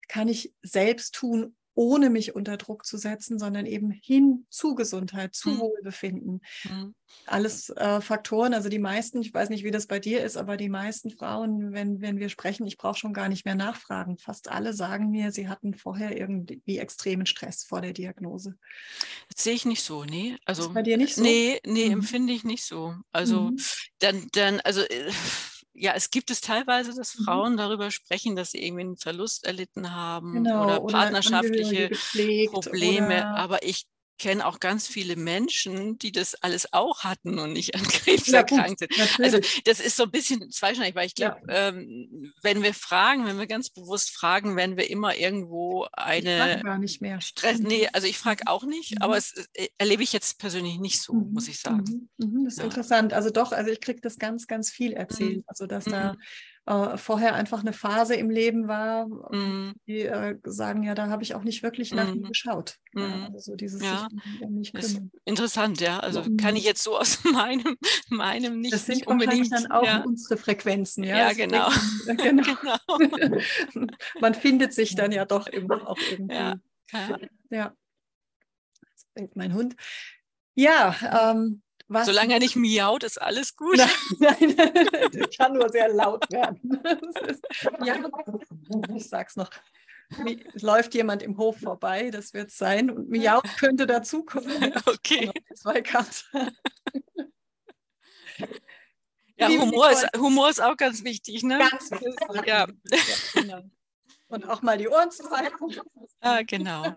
kann 0.09 0.29
ich 0.29 0.53
selbst 0.63 1.15
tun, 1.15 1.55
ohne 1.81 2.11
mich 2.11 2.35
unter 2.35 2.59
Druck 2.59 2.85
zu 2.85 2.99
setzen, 2.99 3.39
sondern 3.39 3.65
eben 3.65 3.91
hin 3.91 4.45
zu 4.51 4.75
Gesundheit, 4.75 5.35
zu 5.35 5.49
mhm. 5.49 5.61
Wohlbefinden. 5.61 6.43
Mhm. 6.65 6.95
Alles 7.25 7.71
äh, 7.71 8.03
Faktoren, 8.03 8.53
also 8.53 8.69
die 8.69 8.79
meisten, 8.79 9.23
ich 9.23 9.33
weiß 9.33 9.49
nicht, 9.49 9.65
wie 9.65 9.71
das 9.71 9.87
bei 9.87 9.99
dir 9.99 10.23
ist, 10.23 10.37
aber 10.37 10.59
die 10.59 10.69
meisten 10.69 11.11
Frauen, 11.11 11.73
wenn, 11.73 12.03
wenn 12.03 12.19
wir 12.19 12.29
sprechen, 12.29 12.67
ich 12.67 12.77
brauche 12.77 12.99
schon 12.99 13.15
gar 13.15 13.31
nicht 13.31 13.47
mehr 13.47 13.55
nachfragen. 13.55 14.19
Fast 14.19 14.51
alle 14.51 14.75
sagen 14.75 15.09
mir, 15.09 15.33
sie 15.33 15.49
hatten 15.49 15.73
vorher 15.73 16.15
irgendwie 16.19 16.77
extremen 16.77 17.25
Stress 17.25 17.65
vor 17.65 17.81
der 17.81 17.95
Diagnose. 17.95 18.59
Das 19.35 19.43
sehe 19.43 19.55
ich 19.55 19.65
nicht 19.65 19.83
so, 19.83 20.05
nee. 20.05 20.37
Also, 20.45 20.65
ist 20.65 20.75
bei 20.75 20.83
dir 20.83 20.99
nicht 20.99 21.15
so? 21.15 21.23
Nee, 21.23 21.61
nee, 21.65 21.87
mhm. 21.87 21.93
empfinde 21.93 22.35
ich 22.35 22.45
nicht 22.45 22.67
so. 22.67 22.95
Also 23.11 23.53
mhm. 23.53 23.57
dann, 24.01 24.27
dann, 24.33 24.61
also 24.61 24.83
äh, 24.83 25.11
ja, 25.81 25.93
es 25.95 26.11
gibt 26.11 26.31
es 26.31 26.43
teilweise, 26.43 26.95
dass 26.95 27.19
mhm. 27.19 27.25
Frauen 27.25 27.53
mhm. 27.55 27.57
darüber 27.57 27.91
sprechen, 27.91 28.37
dass 28.37 28.51
sie 28.51 28.63
irgendwie 28.65 28.83
einen 28.83 28.97
Verlust 28.97 29.47
erlitten 29.47 29.95
haben 29.95 30.35
genau, 30.35 30.63
oder 30.63 30.81
partnerschaftliche 30.81 31.91
oder 32.53 32.61
Probleme. 32.61 33.27
Aber 33.27 33.63
ich 33.63 33.87
kenne 34.21 34.47
auch 34.47 34.61
ganz 34.61 34.87
viele 34.87 35.17
Menschen, 35.17 35.99
die 35.99 36.13
das 36.13 36.35
alles 36.35 36.73
auch 36.75 37.05
hatten 37.05 37.39
und 37.39 37.55
nicht 37.55 37.75
an 37.75 37.83
Krebs 37.89 38.27
ja, 38.27 38.41
erkrankt 38.41 38.81
sind. 38.81 38.93
Also 39.19 39.39
das 39.65 39.81
ist 39.81 39.97
so 39.97 40.05
ein 40.05 40.11
bisschen 40.11 40.51
zweischneidig, 40.51 40.95
weil 40.95 41.07
ich 41.07 41.15
glaube, 41.15 41.41
ja. 41.49 41.69
ähm, 41.69 42.33
wenn 42.43 42.63
wir 42.63 42.75
fragen, 42.75 43.25
wenn 43.27 43.39
wir 43.39 43.47
ganz 43.47 43.71
bewusst 43.71 44.11
fragen, 44.11 44.57
werden 44.57 44.77
wir 44.77 44.91
immer 44.91 45.17
irgendwo 45.17 45.87
eine 45.95 46.57
ich 46.57 46.63
gar 46.63 46.79
nicht 46.79 47.01
mehr. 47.01 47.21
Stress. 47.23 47.61
Nee, 47.61 47.89
also 47.95 48.07
ich 48.07 48.19
frage 48.19 48.47
auch 48.47 48.65
nicht, 48.65 48.97
mhm. 48.97 49.03
aber 49.03 49.17
es 49.17 49.33
äh, 49.55 49.69
erlebe 49.79 50.03
ich 50.03 50.13
jetzt 50.13 50.39
persönlich 50.39 50.79
nicht 50.79 51.01
so, 51.01 51.15
mhm. 51.15 51.33
muss 51.33 51.49
ich 51.49 51.59
sagen. 51.59 52.11
Mhm. 52.19 52.27
mhm. 52.27 52.45
Das 52.45 52.55
ist 52.55 52.59
ja. 52.59 52.65
interessant. 52.67 53.15
Also 53.15 53.31
doch, 53.31 53.53
also 53.53 53.71
ich 53.71 53.81
kriege 53.81 54.03
das 54.03 54.19
ganz, 54.19 54.47
ganz 54.47 54.71
viel 54.71 54.93
erzählt. 54.93 55.39
Mhm. 55.39 55.45
Also 55.47 55.67
dass 55.67 55.87
da 55.87 56.13
mhm 56.13 56.19
äh, 56.67 56.97
vorher 56.97 57.35
einfach 57.35 57.61
eine 57.61 57.73
Phase 57.73 58.15
im 58.15 58.31
Leben 58.31 58.69
war, 58.69 59.07
mm. 59.07 59.75
die 59.87 60.03
äh, 60.03 60.37
sagen, 60.45 60.83
ja, 60.83 60.95
da 60.95 61.09
habe 61.09 61.23
ich 61.23 61.35
auch 61.35 61.43
nicht 61.43 61.63
wirklich 61.63 61.93
nach 61.93 62.13
mm. 62.13 62.17
ihm 62.17 62.23
geschaut. 62.25 62.77
Mm. 62.93 62.99
Ja, 63.01 63.07
mhm. 63.07 63.35
also 63.35 63.57
dieses 63.57 63.83
ja. 63.83 64.09
Interessant, 65.25 65.81
ja. 65.81 66.01
Also 66.01 66.23
kann 66.37 66.57
ich 66.57 66.65
jetzt 66.65 66.83
so 66.83 66.99
aus 66.99 67.25
meinem, 67.33 67.77
meinem 68.09 68.61
nicht, 68.61 68.75
das 68.75 68.87
sind 68.87 68.97
nicht 68.97 69.07
unbedingt 69.07 69.51
dann 69.53 69.71
auch 69.71 69.85
ja. 69.85 70.03
unsere 70.07 70.37
Frequenzen. 70.37 71.03
Ja, 71.05 71.17
ja 71.17 71.33
genau. 71.37 71.71
genau. 72.07 72.57
genau. 72.99 73.39
Man 74.21 74.35
findet 74.35 74.75
sich 74.75 74.95
dann 74.95 75.13
ja 75.13 75.25
doch 75.25 75.47
immer 75.47 75.89
auch 75.89 75.99
irgendwie. 76.11 76.35
Ja. 76.35 76.57
ja. 77.51 77.75
Denkt 79.17 79.35
mein 79.35 79.55
Hund. 79.55 79.75
Ja, 80.55 81.33
ähm, 81.33 81.63
was? 81.91 82.07
Solange 82.07 82.35
er 82.35 82.39
nicht 82.39 82.55
miaut, 82.55 83.03
ist 83.03 83.21
alles 83.21 83.57
gut. 83.57 83.77
Nein, 83.77 83.91
nein 84.19 85.27
kann 85.37 85.55
nur 85.55 85.69
sehr 85.69 85.89
laut 85.89 86.31
werden. 86.31 86.81
Ist, 87.29 87.45
ja, 87.85 87.97
ich 88.95 89.09
sag's 89.09 89.35
noch. 89.35 89.51
Es 90.55 90.63
läuft 90.63 90.95
jemand 90.95 91.23
im 91.23 91.37
Hof 91.37 91.59
vorbei, 91.59 92.11
das 92.11 92.33
wird 92.33 92.53
sein. 92.53 92.91
Und 92.91 93.11
miaut 93.11 93.45
könnte 93.59 93.87
dazukommen. 93.87 94.73
Okay. 94.87 95.33
Zwei 95.55 95.83
Karten. 95.83 96.53
Ja, 99.37 99.49
Humor 99.49 99.91
ist, 99.91 100.07
Humor 100.17 100.51
ist 100.51 100.63
auch 100.63 100.77
ganz 100.77 101.03
wichtig, 101.03 101.43
ne? 101.43 101.59
Ganz 101.59 101.91
wichtig. 101.91 102.47
Ja. 102.47 102.67
Genau. 103.35 103.63
Und 104.29 104.49
auch 104.49 104.63
mal 104.63 104.79
die 104.79 104.89
Ohren 104.89 105.11
zu 105.11 105.29
halten. 105.31 105.81
Ah, 106.21 106.43
genau. 106.43 106.97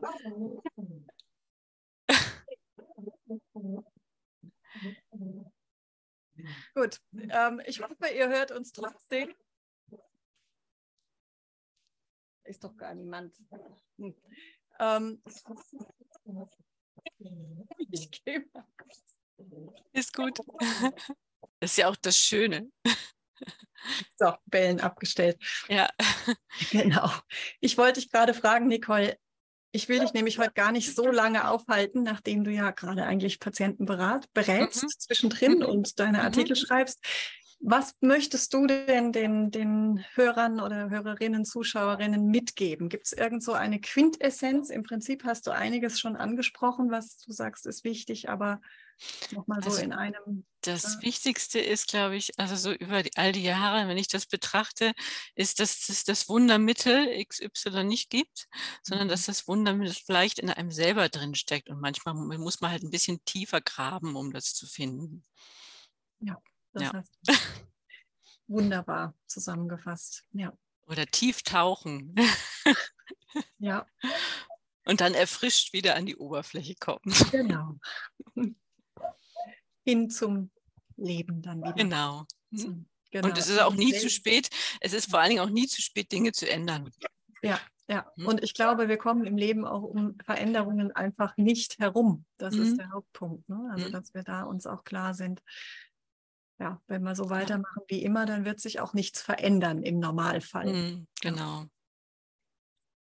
Gut, 6.76 7.02
ähm, 7.14 7.62
ich 7.66 7.82
hoffe, 7.82 8.08
ihr 8.14 8.30
hört 8.30 8.52
uns 8.52 8.72
trotzdem. 8.72 9.34
Ist 12.44 12.64
doch 12.64 12.76
gar 12.76 12.94
niemand. 12.94 13.36
Hm. 13.98 14.16
Ähm, 14.80 15.22
ich 17.92 18.12
gehe 18.24 18.46
Ist 19.94 20.14
gut. 20.14 20.40
Das 21.60 21.72
ist 21.72 21.78
ja 21.78 21.88
auch 21.88 21.96
das 21.96 22.18
Schöne. 22.18 22.70
So, 24.18 24.34
Bällen 24.46 24.80
abgestellt. 24.80 25.38
Ja. 25.68 25.90
Genau. 26.72 27.10
Ich 27.60 27.78
wollte 27.78 28.00
dich 28.00 28.10
gerade 28.10 28.34
fragen, 28.34 28.68
Nicole, 28.68 29.18
ich 29.76 29.90
will 29.90 30.00
dich 30.00 30.14
nämlich 30.14 30.38
heute 30.38 30.54
gar 30.54 30.72
nicht 30.72 30.96
so 30.96 31.08
lange 31.08 31.50
aufhalten, 31.50 32.04
nachdem 32.04 32.44
du 32.44 32.52
ja 32.52 32.70
gerade 32.70 33.06
eigentlich 33.06 33.40
Patienten 33.40 33.86
berat, 33.86 34.32
berätst 34.34 34.84
mhm. 34.84 34.88
zwischendrin 35.00 35.58
mhm. 35.58 35.66
und 35.66 36.00
deine 36.00 36.20
mhm. 36.20 36.26
Artikel 36.26 36.52
mhm. 36.52 36.66
schreibst. 36.66 37.00
Was 37.65 37.95
möchtest 38.02 38.54
du 38.54 38.67
denn 38.67 39.13
den, 39.13 39.49
den 39.49 40.04
Hörern 40.15 40.60
oder 40.60 40.89
Hörerinnen, 40.89 41.45
Zuschauerinnen 41.45 42.28
mitgeben? 42.28 42.89
Gibt 42.89 43.06
es 43.06 43.13
irgend 43.13 43.41
so 43.41 43.54
eine 43.54 43.80
Quintessenz? 43.80 44.69
Im 44.69 44.84
Prinzip 44.84 45.23
hast 45.23 45.47
du 45.47 45.52
einiges 45.52 45.97
schon 45.97 46.17
angesprochen, 46.17 46.91
was 46.91 47.19
du 47.19 47.32
sagst, 47.32 47.65
ist 47.65 47.86
wichtig, 47.86 48.28
aber 48.28 48.60
Nochmal 49.32 49.62
so 49.63 49.69
also 49.69 49.82
in 49.82 49.93
einem. 49.93 50.45
Das 50.62 50.95
ja. 50.95 51.02
Wichtigste 51.02 51.60
ist, 51.60 51.88
glaube 51.88 52.15
ich, 52.15 52.38
also 52.38 52.56
so 52.56 52.71
über 52.71 53.02
die, 53.02 53.15
all 53.15 53.32
die 53.32 53.43
Jahre, 53.43 53.88
wenn 53.88 53.97
ich 53.97 54.08
das 54.08 54.26
betrachte, 54.26 54.93
ist, 55.36 55.60
dass 55.60 55.89
es 55.89 56.04
das 56.04 56.30
Wundermittel 56.30 57.08
XY 57.26 57.86
nicht 57.86 58.10
gibt, 58.10 58.47
sondern 58.82 59.08
dass 59.08 59.21
mhm. 59.21 59.32
das 59.32 59.47
Wundermittel 59.47 59.95
vielleicht 60.06 60.39
in 60.39 60.49
einem 60.49 60.71
selber 60.71 61.10
drin 61.10 61.36
steckt. 61.36 61.69
Und 61.69 61.82
manchmal 61.82 62.13
muss 62.13 62.62
man 62.62 62.71
halt 62.71 62.84
ein 62.84 62.91
bisschen 62.91 63.23
tiefer 63.26 63.62
graben, 63.62 64.15
um 64.15 64.32
das 64.32 64.54
zu 64.54 64.67
finden. 64.67 65.26
Ja, 66.19 66.38
das 66.74 66.84
ja. 66.84 66.94
heißt 66.94 67.18
wunderbar 68.48 69.16
zusammengefasst. 69.28 70.24
Ja. 70.34 70.54
Oder 70.88 71.06
tief 71.06 71.44
tauchen. 71.44 72.16
ja. 73.58 73.88
Und 74.86 75.00
dann 75.00 75.14
erfrischt 75.14 75.72
wieder 75.72 75.96
an 75.96 76.06
die 76.06 76.18
Oberfläche 76.18 76.76
kommen. 76.76 77.14
Genau 77.32 77.78
hin 79.86 80.10
zum 80.10 80.52
Leben 80.98 81.42
dann 81.42 81.62
wieder. 81.62 81.74
Genau. 81.74 82.26
Zum, 82.56 82.88
genau. 83.12 83.28
Und 83.28 83.38
es 83.38 83.50
ist 83.50 83.60
auch 83.60 83.74
nie 83.74 83.94
zu 83.94 84.10
spät. 84.10 84.50
Es 84.80 84.94
ist 84.94 85.10
vor 85.10 85.20
allen 85.20 85.30
Dingen 85.30 85.42
auch 85.42 85.50
nie 85.50 85.68
zu 85.68 85.82
spät, 85.82 86.12
Dinge 86.12 86.32
zu 86.32 86.50
ändern. 86.50 86.90
Ja, 87.42 87.60
ja. 87.88 88.06
Hm? 88.16 88.28
Und 88.28 88.44
ich 88.44 88.54
glaube, 88.54 88.88
wir 88.88 88.98
kommen 88.98 89.26
im 89.26 89.38
Leben 89.38 89.66
auch 89.66 89.84
um 89.84 90.18
Veränderungen 90.24 90.92
einfach 90.92 91.36
nicht 91.38 91.80
herum. 91.80 92.26
Das 92.38 92.56
mhm. 92.56 92.64
ist 92.64 92.78
der 92.78 92.92
Hauptpunkt. 92.92 93.48
Ne? 93.50 93.70
Also, 93.72 93.88
mhm. 93.88 93.92
dass 93.92 94.14
wir 94.14 94.24
da 94.24 94.44
uns 94.44 94.66
auch 94.66 94.84
klar 94.84 95.14
sind. 95.14 95.42
Ja, 96.60 96.82
wenn 96.88 97.04
wir 97.04 97.16
so 97.16 97.30
weitermachen 97.30 97.84
wie 97.88 98.04
immer, 98.04 98.26
dann 98.26 98.46
wird 98.46 98.60
sich 98.60 98.80
auch 98.80 98.94
nichts 98.94 99.22
verändern 99.22 99.84
im 99.84 100.00
Normalfall. 100.00 100.72
Mhm, 100.72 101.08
genau. 101.22 101.66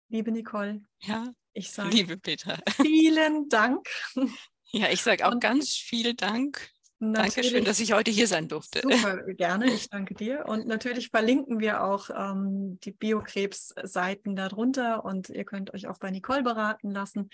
Liebe 0.08 0.30
Nicole. 0.30 0.82
Ja. 1.00 1.32
Ich 1.52 1.70
sage 1.72 1.90
Liebe 1.90 2.16
Peter. 2.16 2.60
Vielen 2.76 3.48
Dank. 3.48 3.86
Ja, 4.72 4.88
ich 4.90 5.02
sage 5.04 5.24
auch 5.24 5.30
und 5.30 5.40
ganz 5.40 5.76
vielen 5.76 6.16
Dank. 6.16 6.68
Dankeschön, 6.98 7.64
dass 7.64 7.78
ich 7.78 7.92
heute 7.92 8.10
hier 8.10 8.26
sein 8.26 8.48
durfte. 8.48 8.80
Super, 8.82 9.22
gerne. 9.34 9.70
Ich 9.72 9.88
danke 9.88 10.14
dir. 10.14 10.46
Und 10.46 10.66
natürlich 10.66 11.10
verlinken 11.10 11.60
wir 11.60 11.84
auch 11.84 12.10
ähm, 12.10 12.80
die 12.80 12.90
Biokrebs-Seiten 12.90 14.34
darunter 14.34 15.04
und 15.04 15.28
ihr 15.28 15.44
könnt 15.44 15.72
euch 15.74 15.86
auch 15.86 15.98
bei 15.98 16.10
Nicole 16.10 16.42
beraten 16.42 16.90
lassen. 16.90 17.30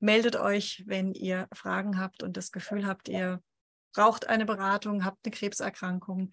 Meldet 0.00 0.34
euch, 0.34 0.82
wenn 0.86 1.14
ihr 1.14 1.48
Fragen 1.52 2.00
habt 2.00 2.24
und 2.24 2.36
das 2.36 2.50
Gefühl 2.50 2.84
habt, 2.84 3.08
ihr 3.08 3.40
braucht 3.94 4.28
eine 4.28 4.44
Beratung, 4.44 5.04
habt 5.04 5.24
eine 5.24 5.34
Krebserkrankung. 5.34 6.30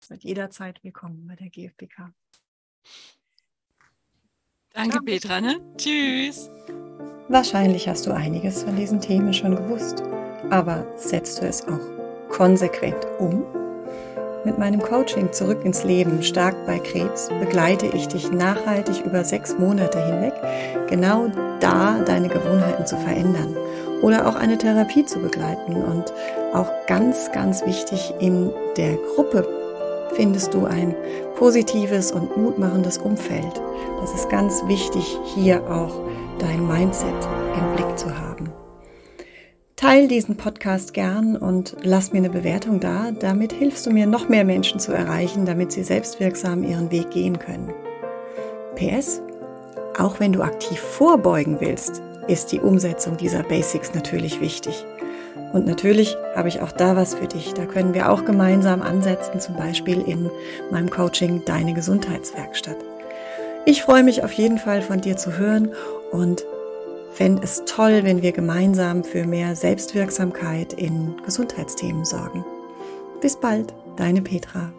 Seid 0.00 0.22
jederzeit 0.22 0.82
willkommen 0.82 1.26
bei 1.26 1.36
der 1.36 1.48
GfBK. 1.48 2.10
Danke, 4.70 5.00
Petra. 5.00 5.40
Ne? 5.40 5.60
Tschüss. 5.78 6.50
Wahrscheinlich 7.28 7.88
hast 7.88 8.06
du 8.06 8.14
einiges 8.14 8.64
von 8.64 8.76
diesen 8.76 9.00
Themen 9.00 9.32
schon 9.32 9.56
gewusst, 9.56 10.02
aber 10.50 10.86
setzt 10.98 11.40
du 11.40 11.46
es 11.46 11.66
auch 11.66 11.80
konsequent 12.28 13.06
um? 13.18 13.46
Mit 14.44 14.58
meinem 14.58 14.80
Coaching 14.80 15.32
Zurück 15.32 15.64
ins 15.64 15.84
Leben, 15.84 16.22
stark 16.22 16.66
bei 16.66 16.78
Krebs, 16.78 17.28
begleite 17.28 17.86
ich 17.86 18.08
dich 18.08 18.30
nachhaltig 18.30 19.06
über 19.06 19.24
sechs 19.24 19.56
Monate 19.56 20.04
hinweg, 20.04 20.34
genau 20.90 21.28
da 21.60 22.00
deine 22.00 22.28
Gewohnheiten 22.28 22.84
zu 22.84 22.98
verändern 22.98 23.56
oder 24.04 24.28
auch 24.28 24.34
eine 24.34 24.58
Therapie 24.58 25.06
zu 25.06 25.18
begleiten. 25.18 25.76
Und 25.76 26.12
auch 26.52 26.70
ganz, 26.86 27.32
ganz 27.32 27.64
wichtig, 27.64 28.12
in 28.20 28.50
der 28.76 28.96
Gruppe 29.14 29.48
findest 30.14 30.52
du 30.52 30.66
ein 30.66 30.94
positives 31.36 32.12
und 32.12 32.36
mutmachendes 32.36 32.98
Umfeld. 32.98 33.62
Das 34.02 34.12
ist 34.12 34.28
ganz 34.28 34.62
wichtig, 34.66 35.18
hier 35.34 35.62
auch 35.70 36.02
dein 36.38 36.68
Mindset 36.68 37.14
im 37.56 37.76
Blick 37.76 37.98
zu 37.98 38.14
haben. 38.14 38.52
Teil 39.74 40.06
diesen 40.06 40.36
Podcast 40.36 40.92
gern 40.92 41.34
und 41.36 41.74
lass 41.82 42.12
mir 42.12 42.18
eine 42.18 42.30
Bewertung 42.30 42.80
da. 42.80 43.10
Damit 43.10 43.54
hilfst 43.54 43.86
du 43.86 43.90
mir, 43.90 44.06
noch 44.06 44.28
mehr 44.28 44.44
Menschen 44.44 44.80
zu 44.80 44.92
erreichen, 44.92 45.46
damit 45.46 45.72
sie 45.72 45.82
selbstwirksam 45.82 46.62
ihren 46.62 46.90
Weg 46.90 47.10
gehen 47.10 47.38
können. 47.38 47.72
PS, 48.76 49.22
auch 49.98 50.20
wenn 50.20 50.34
du 50.34 50.42
aktiv 50.42 50.78
vorbeugen 50.78 51.56
willst, 51.60 52.02
ist 52.28 52.52
die 52.52 52.60
Umsetzung 52.60 53.16
dieser 53.16 53.42
Basics 53.42 53.94
natürlich 53.94 54.40
wichtig. 54.40 54.84
Und 55.52 55.66
natürlich 55.66 56.16
habe 56.34 56.48
ich 56.48 56.60
auch 56.60 56.72
da 56.72 56.96
was 56.96 57.14
für 57.14 57.26
dich. 57.26 57.54
Da 57.54 57.64
können 57.64 57.94
wir 57.94 58.10
auch 58.10 58.24
gemeinsam 58.24 58.82
ansetzen, 58.82 59.40
zum 59.40 59.56
Beispiel 59.56 60.00
in 60.02 60.30
meinem 60.70 60.90
Coaching 60.90 61.44
Deine 61.44 61.74
Gesundheitswerkstatt. 61.74 62.76
Ich 63.64 63.82
freue 63.82 64.02
mich 64.02 64.24
auf 64.24 64.32
jeden 64.32 64.58
Fall 64.58 64.82
von 64.82 65.00
dir 65.00 65.16
zu 65.16 65.38
hören 65.38 65.72
und 66.10 66.44
fände 67.12 67.42
es 67.42 67.62
toll, 67.64 68.00
wenn 68.02 68.20
wir 68.20 68.32
gemeinsam 68.32 69.04
für 69.04 69.24
mehr 69.24 69.54
Selbstwirksamkeit 69.54 70.72
in 70.72 71.14
Gesundheitsthemen 71.24 72.04
sorgen. 72.04 72.44
Bis 73.20 73.36
bald, 73.36 73.72
deine 73.96 74.20
Petra. 74.20 74.72